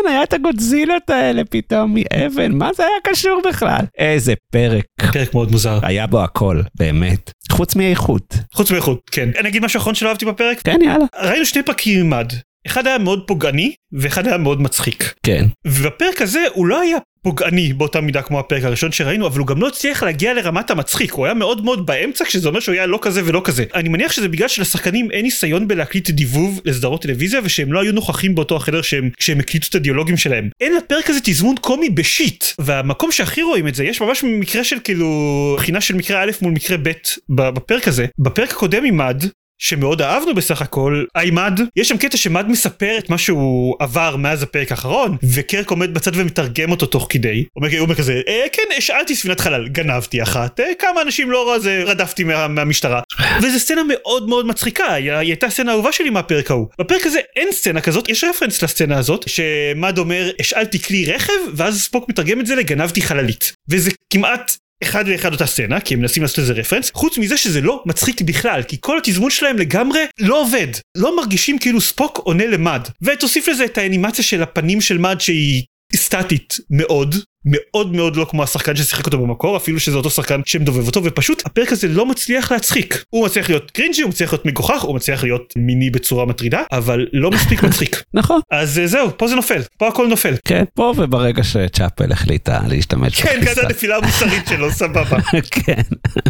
כן, 0.02 0.08
היה 0.08 0.22
את 0.22 0.32
הגודזילות 0.32 1.10
האלה 1.10 1.44
פתאום 1.44 1.94
מאבן, 1.94 2.52
מה 2.52 2.70
זה 2.76 2.82
היה 2.82 2.92
קשור 3.12 3.42
בכלל? 3.48 3.80
איזה 3.98 4.34
פרק. 4.52 4.84
פרק 5.12 5.34
מאוד 5.34 5.50
מוזר 5.50 5.78
היה 5.82 6.06
בו 6.06 6.22
הכל, 6.24 6.60
באמת. 6.78 7.30
חוץ 7.50 7.76
מאיכות. 7.76 8.34
חוץ 8.52 8.70
מאיכות 8.70 9.00
כן 9.10 9.28
אני 9.38 9.48
אגיד 9.48 9.64
משהו 9.64 9.78
אחרון 9.80 9.94
שלא 9.94 10.08
אהבתי 10.08 10.24
בפרק 10.24 10.60
כן, 10.64 10.78
יאללה. 10.82 11.04
ראינו 11.20 11.44
שני 11.44 11.62
פרקים 11.62 12.00
עם 12.00 12.10
מד 12.10 12.32
אחד 12.66 12.86
היה 12.86 12.98
מאוד 12.98 13.24
פוגעני 13.26 13.74
ואחד 13.92 14.26
היה 14.26 14.36
מאוד 14.38 14.60
מצחיק 14.62 15.14
כן. 15.22 15.44
ובפרק 15.66 16.22
הזה 16.22 16.44
הוא 16.54 16.66
לא 16.66 16.80
היה 16.80 16.98
פוגעני 17.22 17.72
באותה 17.72 18.00
מידה 18.00 18.22
כמו 18.22 18.40
הפרק 18.40 18.64
הראשון 18.64 18.92
שראינו 18.92 19.26
אבל 19.26 19.38
הוא 19.38 19.46
גם 19.46 19.60
לא 19.60 19.68
הצליח 19.68 20.02
להגיע 20.02 20.34
לרמת 20.34 20.70
המצחיק. 20.70 21.12
הוא 21.12 21.24
היה 21.24 21.34
מאוד 21.34 21.64
מאוד 21.64 21.86
באמצע 21.86 22.24
כשזה 22.24 22.48
אומר 22.48 22.60
שהוא 22.60 22.72
היה 22.72 22.86
לא 22.86 22.98
כזה 23.02 23.22
ולא 23.24 23.40
כזה. 23.44 23.64
אני 23.74 23.88
מניח 23.88 24.12
שזה 24.12 24.28
בגלל 24.28 24.48
שלשחקנים 24.48 25.10
אין 25.10 25.22
ניסיון 25.22 25.68
בלהקליט 25.68 26.10
דיבוב 26.10 26.60
לסדרות 26.64 27.02
טלוויזיה 27.02 27.40
ושהם 27.44 27.72
לא 27.72 27.82
היו 27.82 27.92
נוכחים 27.92 28.34
באותו 28.34 28.56
החדר 28.56 28.82
שהם 28.82 29.10
כשהם 29.16 29.40
הקליטו 29.40 29.66
את 29.70 29.74
הדיאלוגים 29.74 30.16
שלהם. 30.16 30.48
אין 30.60 30.76
לפרק 30.76 31.10
הזה 31.10 31.20
תזמון 31.22 31.56
קומי 31.60 31.90
בשיט. 31.90 32.44
והמקום 32.58 33.12
שהכי 33.12 33.42
רואים 33.42 33.68
את 33.68 33.74
זה 33.74 33.84
יש 33.84 34.00
ממש 34.00 34.24
מקרה 34.24 34.64
של 34.64 34.76
כאילו 34.84 35.54
בחינה 35.58 35.80
של 35.80 35.94
מקרה 35.94 36.22
א' 36.22 36.30
מול 36.42 36.52
מקרה 36.52 36.76
ב' 36.82 36.90
בפרק 37.34 37.88
הזה. 37.88 38.06
בפרק 38.18 38.50
הקודם 38.52 38.84
עם 38.84 38.96
מד 38.96 39.24
שמאוד 39.62 40.02
אהבנו 40.02 40.34
בסך 40.34 40.62
הכל, 40.62 41.04
איימד, 41.16 41.60
יש 41.76 41.88
שם 41.88 41.96
קטע 41.96 42.16
שמד 42.16 42.48
מספר 42.48 42.98
את 42.98 43.10
מה 43.10 43.18
שהוא 43.18 43.76
עבר 43.80 44.16
מאז 44.16 44.42
הפרק 44.42 44.70
האחרון, 44.70 45.16
וקרק 45.34 45.70
עומד 45.70 45.94
בצד 45.94 46.16
ומתרגם 46.16 46.70
אותו 46.70 46.86
תוך 46.86 47.06
כדי. 47.10 47.44
הוא 47.52 47.66
אומר, 47.78 47.94
כזה, 47.94 48.20
אה, 48.28 48.44
כן, 48.52 48.62
השאלתי 48.78 49.14
ספינת 49.14 49.40
חלל, 49.40 49.68
גנבתי 49.68 50.22
אחת, 50.22 50.60
אה, 50.60 50.66
כמה 50.78 51.02
אנשים 51.02 51.30
לא 51.30 51.48
רע, 51.48 51.56
רדפתי 51.86 52.24
מה, 52.24 52.48
מהמשטרה. 52.48 53.00
וזו 53.42 53.60
סצנה 53.60 53.82
מאוד 53.88 54.28
מאוד 54.28 54.46
מצחיקה, 54.46 54.92
היא 54.94 55.12
הייתה 55.12 55.50
סצנה 55.50 55.72
אהובה 55.72 55.92
שלי 55.92 56.10
מהפרק 56.10 56.50
ההוא. 56.50 56.66
בפרק 56.80 57.06
הזה 57.06 57.20
אין 57.36 57.48
סצנה 57.52 57.80
כזאת, 57.80 58.08
יש 58.08 58.24
רפרנס 58.24 58.62
לסצנה 58.62 58.98
הזאת, 58.98 59.28
שמד 59.28 59.98
אומר, 59.98 60.30
השאלתי 60.40 60.78
כלי 60.82 61.12
רכב, 61.12 61.32
ואז 61.54 61.82
ספוק 61.82 62.08
מתרגם 62.08 62.40
את 62.40 62.46
זה 62.46 62.54
לגנבתי 62.54 63.02
חללית. 63.02 63.52
וזה 63.68 63.90
כמעט 64.12 64.56
אחד 64.82 65.08
לאחד 65.08 65.32
אותה 65.32 65.46
סצנה 65.46 65.80
כי 65.80 65.94
הם 65.94 66.00
מנסים 66.00 66.22
לעשות 66.22 66.38
איזה 66.38 66.52
רפרנס 66.52 66.90
חוץ 66.94 67.18
מזה 67.18 67.36
שזה 67.36 67.60
לא 67.60 67.82
מצחיק 67.86 68.20
בכלל 68.20 68.62
כי 68.62 68.76
כל 68.80 68.98
התזמון 68.98 69.30
שלהם 69.30 69.58
לגמרי 69.58 70.00
לא 70.18 70.42
עובד. 70.42 70.66
לא 70.96 71.16
מרגישים 71.16 71.58
כאילו 71.58 71.80
ספוק 71.80 72.18
עונה 72.18 72.46
למד. 72.46 72.80
ותוסיף 73.02 73.48
לזה 73.48 73.64
את 73.64 73.78
האנימציה 73.78 74.24
של 74.24 74.42
הפנים 74.42 74.80
של 74.80 74.98
מד 74.98 75.20
שהיא 75.20 75.64
סטטית 75.96 76.56
מאוד 76.70 77.14
מאוד 77.44 77.92
מאוד 77.92 78.16
לא 78.16 78.26
כמו 78.30 78.42
השחקן 78.42 78.76
ששיחק 78.76 79.06
אותו 79.06 79.18
במקור 79.18 79.56
אפילו 79.56 79.80
שזה 79.80 79.96
אותו 79.96 80.10
שחקן 80.10 80.40
שמדובב 80.46 80.86
אותו 80.86 81.04
ופשוט 81.04 81.42
הפרק 81.46 81.72
הזה 81.72 81.88
לא 81.88 82.06
מצליח 82.06 82.52
להצחיק 82.52 83.04
הוא 83.10 83.26
מצליח 83.26 83.48
להיות 83.48 83.70
קרינג'י 83.70 84.02
הוא 84.02 84.08
מצליח 84.10 84.32
להיות 84.32 84.46
מגוחך 84.46 84.82
הוא 84.82 84.94
מצליח 84.96 85.22
להיות 85.24 85.52
מיני 85.56 85.90
בצורה 85.90 86.26
מטרידה 86.26 86.62
אבל 86.72 87.06
לא 87.12 87.30
מספיק 87.30 87.62
מצחיק 87.62 88.02
נכון. 88.14 88.40
אז 88.50 88.78
אה, 88.78 88.86
זהו 88.86 89.18
פה 89.18 89.28
זה 89.28 89.34
נופל 89.34 89.62
פה 89.78 89.88
הכל 89.88 90.06
נופל 90.06 90.34
כן, 90.44 90.64
פה 90.74 90.92
וברגע 90.96 91.44
שצ'אפל 91.44 92.12
החליטה 92.12 92.60
להשתמש 92.68 93.22
כן. 93.22 93.40
גם 93.44 93.54
הנפילה 93.64 93.96
המוסרית 93.96 94.46
שלו 94.48 94.72
סבבה 94.80 95.18
כן, 95.50 95.82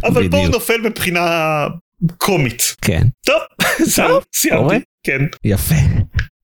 אבל 0.05 0.29
פה 0.31 0.37
הוא. 0.37 0.49
נופל 0.49 0.81
מבחינה 0.81 1.67
קומית. 2.17 2.77
כן, 2.83 3.03
טוב, 3.27 3.41
זהו. 3.95 4.21
סיימתי. 4.35 4.85
כן, 5.07 5.19
יפה. 5.45 5.75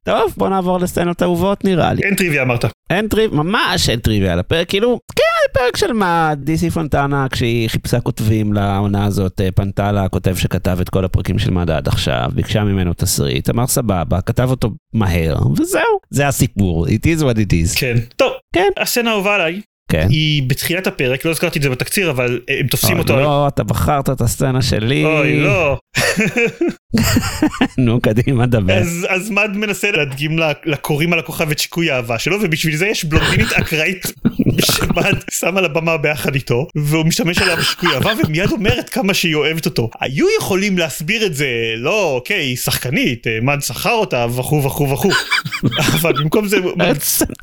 טוב, 0.06 0.34
בוא 0.36 0.48
נעבור 0.48 0.78
לסצנות 0.78 1.22
אהובות 1.22 1.64
נראה 1.64 1.92
לי. 1.92 2.02
אין 2.02 2.14
טריוויה 2.14 2.42
אמרת. 2.42 2.64
אין 2.90 3.08
טריוויה, 3.08 3.42
ממש 3.42 3.88
אין 3.88 3.98
טריוויה 4.00 4.32
על 4.32 4.38
הפרק, 4.38 4.68
כאילו, 4.68 5.00
כן, 5.16 5.60
פרק 5.60 5.76
של 5.76 5.92
מה, 5.92 6.32
דיסי 6.36 6.70
פונטנה, 6.70 7.26
כשהיא 7.30 7.68
חיפשה 7.68 8.00
כותבים 8.00 8.52
לעונה 8.52 9.04
הזאת, 9.04 9.40
אה, 9.40 9.48
פנתה 9.54 9.92
לכותב 9.92 10.36
שכתב 10.36 10.78
את 10.80 10.88
כל 10.88 11.04
הפרקים 11.04 11.38
של 11.38 11.50
מדע 11.50 11.76
עד 11.76 11.88
עכשיו, 11.88 12.30
ביקשה 12.34 12.64
ממנו 12.64 12.92
תסריט, 12.94 13.50
אמר 13.50 13.66
סבבה, 13.66 14.20
כתב 14.20 14.50
אותו 14.50 14.70
מהר, 14.94 15.36
וזהו, 15.58 15.82
זה 16.10 16.28
הסיפור, 16.28 16.86
it 16.86 16.90
is 16.90 17.20
what 17.22 17.36
it 17.36 17.52
is. 17.52 17.78
כן. 17.80 17.94
טוב, 18.16 18.32
כן. 18.54 18.70
הסצנה 18.76 19.10
האהובה 19.10 19.34
עליי 19.34 19.60
כן. 19.90 20.06
היא 20.10 20.42
בתחילת 20.46 20.86
הפרק, 20.86 21.24
לא 21.24 21.30
הזכרתי 21.30 21.58
את 21.58 21.62
זה 21.62 21.70
בתקציר, 21.70 22.10
אבל 22.10 22.40
אה, 22.50 22.56
הם 22.60 22.66
תופסים 22.66 22.92
אוי, 22.92 22.98
אותו. 23.00 23.16
לא, 23.16 23.48
אתה 23.48 23.64
בחרת 23.64 24.10
את 24.10 24.20
הסצנה 24.20 24.62
שלי. 24.62 25.04
אוי, 25.04 25.40
לא. 25.40 25.78
נו, 27.78 28.00
קדימה, 28.00 28.46
דבר. 28.46 28.72
אז 28.74 29.06
אז 29.08 29.30
מד 29.30 29.50
מנסה 29.54 29.90
להדגים 29.90 30.38
לה- 30.38 30.52
לקוראים 30.64 31.12
על 31.12 31.18
הכוכב 31.18 31.50
את 31.50 31.58
שיקוי 31.58 31.90
האהבה 31.90 32.18
שלו, 32.18 32.36
ובשביל 32.42 32.76
זה 32.76 32.86
יש 32.86 33.04
בלונדינית 33.04 33.52
אקראית 33.52 34.06
שמד 34.72 35.14
שם 35.30 35.56
על 35.56 35.64
הבמה 35.64 35.96
ביחד 35.96 36.34
איתו, 36.34 36.66
והוא 36.76 37.06
משתמש 37.06 37.38
עליה 37.38 37.56
בשיקוי 37.56 37.94
אהבה, 37.94 38.12
ומיד 38.24 38.50
אומרת 38.52 38.88
כמה 38.88 39.14
שהיא 39.14 39.34
אוהבת 39.34 39.66
אותו. 39.66 39.90
היו 40.00 40.26
יכולים 40.38 40.78
להסביר 40.78 41.26
את 41.26 41.34
זה, 41.34 41.46
לא, 41.76 42.12
אוקיי, 42.14 42.36
היא 42.44 42.56
שחקנית, 42.56 43.26
אה, 43.26 43.38
מד 43.42 43.60
שכר 43.62 43.92
אותה, 43.92 44.26
וכו' 44.36 44.64
וכו' 44.64 44.90
וכו', 44.90 45.10
אבל 46.00 46.12
במקום 46.22 46.46
זה 46.48 46.56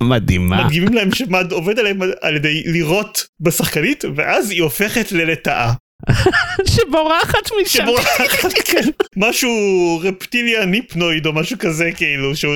מדהימה. 0.04 0.64
מדגימים 0.64 0.94
להם 0.94 1.14
שמד 1.16 1.52
עובד 1.52 1.80
עליהם 1.80 2.00
על 2.22 2.33
ידי 2.36 2.64
לירות 2.66 3.26
בשחקנית, 3.40 4.04
ואז 4.16 4.52
היא 4.52 4.62
הופכת 4.62 5.12
ללטאה. 5.12 5.74
שבורחת 6.76 7.50
משם. 7.64 7.80
שבורחת, 7.84 8.54
כן. 8.72 8.90
משהו 9.18 9.50
רפטיליה 10.04 10.66
ניפנואיד 10.66 11.26
או 11.26 11.34
משהו 11.34 11.58
כזה 11.60 11.90
כאילו 11.96 12.36
שהוא 12.36 12.54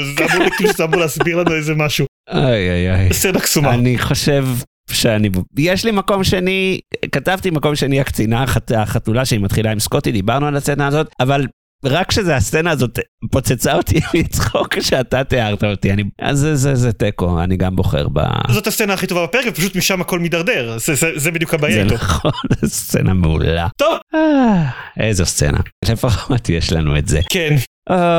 כאילו 0.58 0.72
אמור 0.84 0.96
להסביר 1.00 1.38
לנו 1.38 1.56
איזה 1.56 1.74
משהו 1.76 2.06
איי 2.30 2.70
איי 2.70 2.96
איי. 2.96 3.14
סצנה 3.14 3.40
קסומה 3.40 3.74
אני 3.74 3.98
חושב 3.98 4.46
שאני, 4.92 5.30
יש 5.58 5.86
לי 5.86 5.92
מקום 5.92 6.24
שני, 6.24 6.80
כתבתי 7.12 7.50
מקום 7.50 7.76
שני 7.76 8.00
הקצינה 8.02 8.44
החת- 8.44 8.72
החתולה 8.72 9.26
שהיא 9.26 9.40
מתחילה 9.40 9.72
עם 9.72 9.80
סקוטי, 9.80 10.12
דיברנו 10.12 10.48
על 10.48 10.56
הסצנה 10.56 10.88
הזאת, 10.88 11.08
אבל 11.20 11.46
רק 11.86 12.12
שזה 12.12 12.36
הסצנה 12.36 12.72
הזאת 12.72 13.00
פוצצה 13.32 13.76
אותי 13.76 14.00
מצחוק 14.20 14.80
שאתה 14.80 15.24
תיארת 15.24 15.64
אותי, 15.64 15.92
אני, 15.94 16.04
אז 16.22 16.40
זה, 16.40 16.56
זה, 16.56 16.76
זה 16.76 16.92
תיקו, 16.94 17.44
אני 17.44 17.58
גם 17.58 17.76
בוחר 17.76 18.08
ב... 18.14 18.20
זאת 18.52 18.68
הסצנה 18.68 18.94
הכי 18.94 19.08
טובה 19.08 19.24
בפרק 19.24 19.46
ופשוט 19.48 19.76
משם 19.76 20.02
הכל 20.02 20.20
מידרדר 20.20 20.78
זה- 20.78 20.96
זה 20.96 21.12
זה 21.16 21.32
בדיוק 21.32 21.54
הבעיה 21.54 21.76
זה 21.76 21.82
איתו. 21.84 21.96
נכון, 21.96 22.32
זו 22.62 22.68
סצנה 22.78 23.14
מעולה. 23.14 23.68
טוב 23.78 23.98
אה, 24.16 24.70
איזו 25.00 25.26
סצנה. 25.26 25.60
לפחות 25.86 26.50
יש 26.58 26.72
לנו 26.74 26.98
את 26.98 27.08
זה. 27.08 27.20
כן 27.30 27.56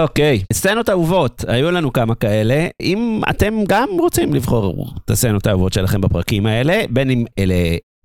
אוקיי, 0.02 0.42
סצנות 0.52 0.90
אהובות, 0.90 1.44
היו 1.48 1.70
לנו 1.70 1.92
כמה 1.92 2.14
כאלה. 2.14 2.66
אם 2.80 3.20
אתם 3.30 3.54
גם 3.68 3.88
רוצים 3.98 4.34
לבחור 4.34 4.94
את 5.04 5.10
הסצנות 5.10 5.46
האהובות 5.46 5.72
שלכם 5.72 6.00
בפרקים 6.00 6.46
האלה, 6.46 6.80
בין 6.90 7.10
אם 7.10 7.24
אלה 7.38 7.54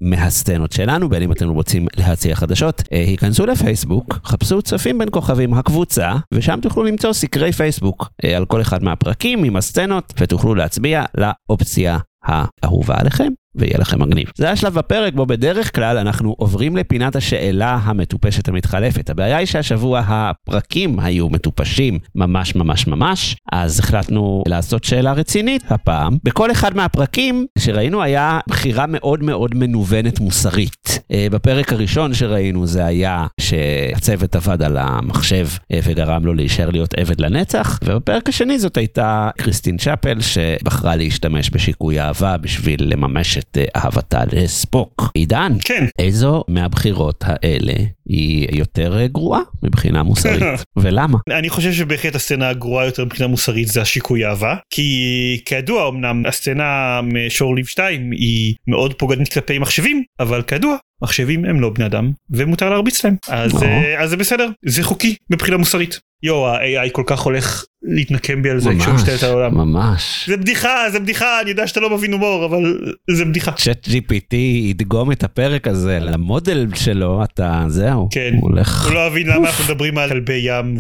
מהסצנות 0.04 0.72
שלנו, 0.72 1.10
בין 1.10 1.24
אם 1.24 1.32
אתם 1.32 1.50
רוצים 1.50 1.88
להציע 1.98 2.36
חדשות, 2.36 2.84
אה, 2.94 3.04
היכנסו 3.08 3.46
לפייסבוק, 3.46 4.20
חפשו 4.26 4.62
צופים 4.62 4.98
בין 4.98 5.08
כוכבים 5.12 5.54
הקבוצה, 5.54 6.14
ושם 6.34 6.60
תוכלו 6.62 6.84
למצוא 6.84 7.14
סקרי 7.14 7.52
פייסבוק 7.52 8.10
אה, 8.24 8.38
על 8.38 8.46
כל 8.46 8.62
אחד 8.62 8.84
מהפרקים 8.84 9.44
עם 9.44 9.56
הסצנות, 9.56 10.14
ותוכלו 10.20 10.56
להצביע 10.56 11.04
לאופציה 11.18 11.98
האהובה 12.24 12.96
עליכם. 13.00 13.30
ויהיה 13.56 13.78
לכם 13.80 14.02
מגניב. 14.02 14.28
זה 14.36 14.52
השלב 14.52 14.74
בפרק 14.74 15.14
בו 15.14 15.26
בדרך 15.26 15.76
כלל 15.76 15.98
אנחנו 15.98 16.36
עוברים 16.38 16.78
לפינת 16.78 17.16
השאלה 17.16 17.80
המטופשת 17.84 18.48
המתחלפת. 18.48 19.10
הבעיה 19.10 19.38
היא 19.38 19.46
שהשבוע 19.46 20.02
הפרקים 20.08 21.00
היו 21.00 21.30
מטופשים 21.30 22.00
ממש 22.16 22.56
ממש 22.56 22.88
ממש, 22.88 23.36
אז 23.52 23.80
החלטנו 23.80 24.44
לעשות 24.48 24.84
שאלה 24.84 25.14
רצינית 25.14 25.72
הפעם. 25.72 26.18
בכל 26.24 26.52
אחד 26.52 26.76
מהפרקים 26.76 27.46
שראינו 27.60 28.02
היה 28.02 28.40
בחירה 28.50 28.86
מאוד 28.88 29.24
מאוד 29.24 29.56
מנוונת 29.56 30.20
מוסרית. 30.20 30.83
אה, 31.12 31.28
בפרק 31.32 31.74
הראשון 31.74 32.14
שראינו 32.14 32.68
זה 32.68 32.86
היה 32.86 33.28
שהצוות 33.42 34.36
עבד 34.36 34.62
על 34.64 34.78
המחשב 34.78 35.48
אה, 35.72 35.80
וגרם 35.84 36.26
לו 36.26 36.34
להישאר 36.34 36.70
להיות 36.70 36.94
עבד 36.94 37.20
לנצח, 37.20 37.80
ובפרק 37.84 38.30
השני 38.30 38.60
זאת 38.60 38.78
הייתה 38.78 39.30
קריסטין 39.38 39.78
צ'אפל 39.78 40.22
שבחרה 40.22 40.96
להשתמש 40.96 41.50
בשיקוי 41.54 42.00
אהבה 42.00 42.38
בשביל 42.38 42.80
לממש 42.94 43.38
את 43.38 43.58
אה, 43.58 43.66
אהבתה 43.76 44.22
לספוק. 44.32 45.12
עידן, 45.14 45.54
כן. 45.66 45.86
איזו 46.00 46.44
מהבחירות 46.48 47.24
האלה 47.28 47.74
היא 48.06 48.48
יותר 48.52 48.98
אה, 49.00 49.08
גרועה 49.08 49.42
מבחינה 49.64 50.04
מוסרית, 50.04 50.44
ולמה? 50.82 51.18
אני 51.32 51.50
חושב 51.50 51.74
שבהחלט 51.74 52.16
הסצנה 52.16 52.50
הגרועה 52.50 52.86
יותר 52.86 53.06
מבחינה 53.06 53.28
מוסרית 53.28 53.68
זה 53.68 53.82
השיקוי 53.82 54.26
אהבה 54.26 54.56
כי 54.70 55.42
כידוע 55.46 55.90
אמנם 55.90 56.26
הסצנה 56.26 57.00
משור 57.04 57.56
ליב 57.56 57.66
2 57.66 58.12
היא 58.12 58.56
מאוד 58.68 58.94
פוגענית 58.94 59.34
כלפי 59.34 59.60
מחשבים 59.60 60.04
אבל 60.20 60.42
כידוע 60.42 60.78
מחשבים 61.04 61.46
הם 61.46 61.62
לא 61.62 61.70
בני 61.70 61.86
אדם 61.86 62.12
ומותר 62.30 62.70
להרביץ 62.70 63.06
להם 63.06 63.16
אז. 63.30 63.64
אה, 63.64 64.04
אז 64.04 64.10
זה 64.10 64.18
בסדר 64.18 64.50
זה 64.66 64.84
חוקי 64.84 65.16
מבחינה 65.30 65.58
מוסרית. 65.58 66.00
יואו 66.24 66.48
ה-AI 66.48 66.90
כל 66.92 67.04
כך 67.06 67.20
הולך 67.20 67.66
להתנקם 67.84 68.42
בי 68.42 68.50
על 68.50 68.60
זה 68.60 68.70
כשהוא 68.80 68.94
משתלט 68.96 69.24
על 69.24 69.30
העולם. 69.30 69.58
ממש. 69.58 70.24
זה 70.28 70.38
בדיחה 70.38 70.90
זה 70.92 71.00
בדיחה 71.00 71.42
אני 71.42 71.50
יודע 71.50 71.68
שאתה 71.68 71.80
לא 71.80 71.90
מבין 71.90 72.14
הומור 72.14 72.46
אבל 72.46 72.80
זה 73.12 73.26
בדיחה. 73.26 73.52
צ'אט 73.52 73.88
GPT 73.88 74.36
ידגום 74.36 75.12
את 75.12 75.24
הפרק 75.24 75.68
הזה 75.68 76.00
למודל 76.00 76.68
שלו, 76.76 77.24
אתה, 77.24 77.66
זהו, 77.68 78.08
כן. 78.12 78.32
הוא 78.34 78.50
הולך, 78.50 78.86
הוא 78.86 78.94
לא 78.94 79.08
הבין 79.08 79.28
למה 79.28 79.48
אנחנו 79.48 79.64
מדברים 79.64 79.98
על 79.98 80.10
כלבי 80.10 80.42
ים 80.44 80.76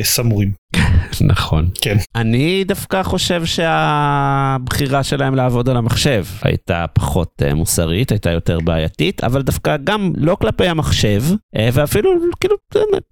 וסמורים. 0.00 0.50
נכון. 1.26 1.68
כן. 1.80 1.96
אני 2.14 2.64
דווקא 2.64 3.02
חושב 3.02 3.44
שהבחירה 3.44 5.02
שלהם 5.02 5.34
לעבוד 5.34 5.68
על 5.68 5.76
המחשב 5.76 6.24
הייתה 6.42 6.84
פחות 6.92 7.42
אה, 7.42 7.54
מוסרית, 7.54 8.12
הייתה 8.12 8.30
יותר 8.30 8.60
בעייתית, 8.60 9.24
אבל 9.24 9.42
דווקא 9.42 9.76
גם 9.84 10.12
לא 10.16 10.34
כלפי 10.40 10.68
המחשב, 10.68 11.22
אה, 11.56 11.68
ואפילו 11.72 12.10
כאילו 12.40 12.56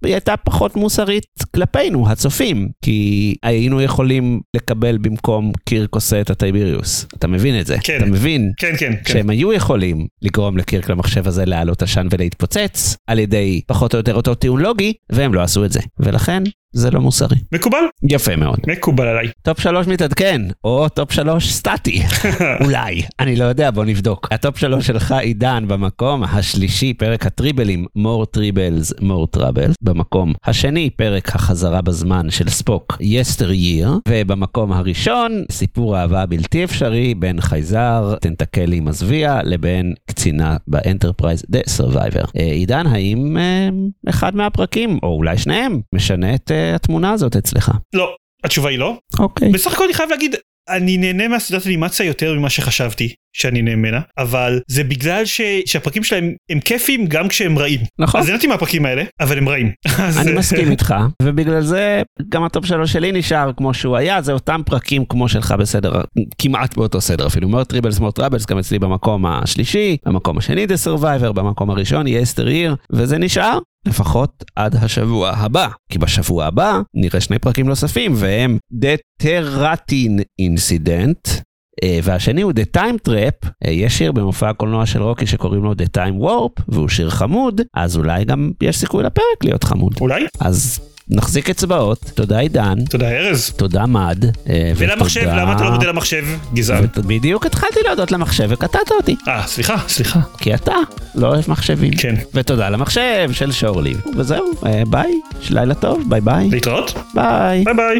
היא 0.03 0.13
הייתה 0.13 0.37
פחות 0.37 0.75
מוסרית 0.75 1.25
כלפינו, 1.55 2.09
הצופים, 2.09 2.69
כי 2.81 3.35
היינו 3.43 3.81
יכולים 3.81 4.41
לקבל 4.55 4.97
במקום 4.97 5.51
קירק 5.65 5.95
עושה 5.95 6.21
את 6.21 6.29
הטייביריוס. 6.29 7.05
אתה 7.17 7.27
מבין 7.27 7.59
את 7.59 7.65
זה? 7.65 7.77
כן. 7.83 7.97
אתה 7.97 8.05
מבין? 8.05 8.51
כן 8.57 8.73
כן 8.79 8.93
כן. 9.05 9.13
שהם 9.13 9.29
היו 9.29 9.53
יכולים 9.53 10.07
לגרום 10.21 10.57
לקירק 10.57 10.89
למחשב 10.89 11.27
הזה 11.27 11.45
לעלות 11.45 11.81
עשן 11.81 12.07
ולהתפוצץ 12.11 12.97
על 13.07 13.19
ידי 13.19 13.61
פחות 13.67 13.93
או 13.93 13.97
יותר 13.99 14.15
אותו 14.15 14.35
טיעון 14.35 14.61
לוגי, 14.61 14.93
והם 15.11 15.33
לא 15.33 15.41
עשו 15.41 15.65
את 15.65 15.71
זה. 15.71 15.79
ולכן 15.99 16.43
זה 16.75 16.91
לא 16.91 17.01
מוסרי. 17.01 17.37
מקובל 17.51 17.77
יפה 18.09 18.35
מאוד. 18.35 18.59
מקובל 18.67 19.07
עליי. 19.07 19.27
טופ 19.41 19.59
שלוש 19.59 19.87
מתעדכן, 19.87 20.41
או 20.63 20.89
טופ 20.89 21.11
שלוש 21.11 21.51
סטטי. 21.51 22.01
אולי, 22.63 23.01
אני 23.19 23.35
לא 23.35 23.43
יודע, 23.43 23.71
בוא 23.71 23.85
נבדוק. 23.85 24.27
הטופ 24.31 24.57
שלוש 24.57 24.87
שלך 24.87 25.11
עידן 25.11 25.63
במקום 25.67 26.23
השלישי, 26.23 26.93
פרק 26.93 27.25
הטריבלים, 27.25 27.85
more 27.97 28.37
tribbles, 28.37 29.01
more 29.01 29.37
troubles. 29.37 29.73
במקום 29.81 30.33
השני, 30.45 30.89
פרק 30.89 31.35
החזרה 31.35 31.81
בזמן 31.81 32.29
של 32.29 32.49
ספוק, 32.49 32.97
Yesteryear. 33.01 33.89
ובמקום 34.07 34.71
הראשון, 34.71 35.43
סיפור 35.51 35.97
אהבה 35.97 36.25
בלתי 36.25 36.63
אפשרי 36.63 37.13
בין 37.13 37.41
חייזר, 37.41 38.15
טנטקלי 38.21 38.79
מזוויע, 38.79 39.39
לבין 39.43 39.93
קצינה 40.05 40.57
באנטרפרייז, 40.67 41.43
The 41.51 41.69
Survivor. 41.79 42.27
אה, 42.37 42.43
עידן, 42.43 42.87
האם 42.87 43.37
אה, 43.37 43.69
אחד 44.09 44.35
מהפרקים, 44.35 44.99
או 45.03 45.07
אולי 45.07 45.37
שניהם, 45.37 45.81
משנה 45.93 46.35
את 46.35 46.51
אה, 46.51 46.64
התמונה 46.73 47.11
הזאת 47.11 47.35
אצלך? 47.35 47.71
לא 47.93 48.15
התשובה 48.43 48.69
היא 48.69 48.79
לא. 48.79 48.97
אוקיי. 49.19 49.51
בסך 49.51 49.73
הכל 49.73 49.83
אני 49.83 49.93
חייב 49.93 50.09
להגיד 50.09 50.35
אני 50.69 50.97
נהנה 50.97 51.27
מהסדרת 51.27 51.67
אנימציה 51.67 52.05
יותר 52.05 52.33
ממה 52.33 52.49
שחשבתי 52.49 53.13
שאני 53.35 53.61
נהנה 53.61 53.99
אבל 54.17 54.59
זה 54.67 54.83
בגלל 54.83 55.25
ש... 55.25 55.41
שהפרקים 55.65 56.03
שלהם 56.03 56.33
הם 56.49 56.59
כיפים 56.59 57.07
גם 57.07 57.27
כשהם 57.27 57.59
רעים. 57.59 57.79
נכון. 57.99 58.21
אז 58.21 58.27
נהניתי 58.27 58.47
מהפרקים 58.47 58.85
האלה 58.85 59.03
אבל 59.19 59.37
הם 59.37 59.49
רעים. 59.49 59.71
אני 60.21 60.31
מסכים 60.31 60.71
איתך, 60.71 60.95
ובגלל 61.21 61.61
זה 61.61 62.01
גם 62.29 62.43
הטופ 62.43 62.65
שלוש 62.65 62.87
שלי 62.87 63.11
נשאר 63.11 63.51
כמו 63.57 63.73
שהוא 63.73 63.97
היה, 63.97 64.21
זה 64.21 64.33
אותם 64.33 64.61
פרקים 64.65 65.05
כמו 65.05 65.29
שלך 65.29 65.55
בסדר, 65.59 66.01
כמעט 66.37 66.77
באותו 66.77 67.01
סדר 67.01 67.27
אפילו, 67.27 67.49
More 67.49 67.67
Tribbles 67.67 67.99
More 67.99 68.13
Troubles, 68.13 68.45
גם 68.45 68.57
אצלי 68.57 68.79
במקום 68.79 69.25
השלישי, 69.25 69.97
במקום 70.05 70.37
השני 70.37 70.65
The 70.65 70.87
Survivor, 70.87 71.31
במקום 71.33 71.69
הראשון 71.69 72.07
Yesteryear, 72.07 72.75
וזה 72.91 73.17
נשאר 73.17 73.59
לפחות 73.87 74.43
עד 74.55 74.75
השבוע 74.75 75.29
הבא, 75.29 75.67
כי 75.91 75.99
בשבוע 75.99 76.45
הבא 76.45 76.81
נראה 76.93 77.21
שני 77.21 77.39
פרקים 77.39 77.67
נוספים, 77.67 78.11
והם 78.15 78.57
The 78.73 79.23
Terratin 79.23 80.21
Incident. 80.41 81.45
אה, 81.83 81.99
והשני 82.03 82.41
הוא 82.41 82.51
The 82.51 82.77
Time 82.77 83.09
Trap, 83.09 83.49
אה, 83.65 83.71
יש 83.71 83.97
שיר 83.97 84.11
במופע 84.11 84.49
הקולנוע 84.49 84.85
של 84.85 85.01
רוקי 85.01 85.27
שקוראים 85.27 85.63
לו 85.63 85.71
The 85.73 85.97
Time 85.97 86.23
Warp, 86.23 86.61
והוא 86.67 86.89
שיר 86.89 87.09
חמוד, 87.09 87.61
אז 87.73 87.97
אולי 87.97 88.25
גם 88.25 88.51
יש 88.61 88.77
סיכוי 88.77 89.03
לפרק 89.03 89.23
להיות 89.43 89.63
חמוד. 89.63 89.93
אולי 90.01 90.25
אז 90.39 90.79
נחזיק 91.09 91.49
אצבעות, 91.49 91.99
תודה 92.15 92.39
עידן, 92.39 92.85
תודה 92.89 93.09
ארז. 93.09 93.49
תודה 93.57 93.85
מד, 93.85 94.25
אה, 94.49 94.71
ולמחשב 94.77 95.19
ותודה- 95.21 95.41
למה 95.41 95.55
אתה 95.55 95.63
לא 95.63 95.71
מודה 95.71 95.87
למחשב 95.87 96.25
גזען. 96.53 96.83
ות- 96.83 96.97
בדיוק 97.05 97.45
התחלתי 97.45 97.79
להודות 97.85 98.11
למחשב 98.11 98.45
וקטעת 98.49 98.91
אותי, 98.91 99.15
אה 99.27 99.43
סליחה 99.47 99.75
סליחה. 99.87 100.19
כי 100.37 100.53
אתה 100.53 100.73
לא 101.15 101.27
אוהב 101.27 101.43
מחשבים. 101.47 101.93
כן. 101.93 102.15
ותודה 102.33 102.69
למחשב 102.69 103.29
של 103.31 103.51
שורלי. 103.51 103.93
וזהו, 104.17 104.45
ביי, 104.89 105.13
לילה 105.49 105.73
טוב, 105.73 106.03
ביי 106.09 106.21
ביי, 106.21 106.49
להתראות. 106.49 106.93
ביי. 107.13 107.63
ביי 107.63 107.73
ביי. 107.75 107.99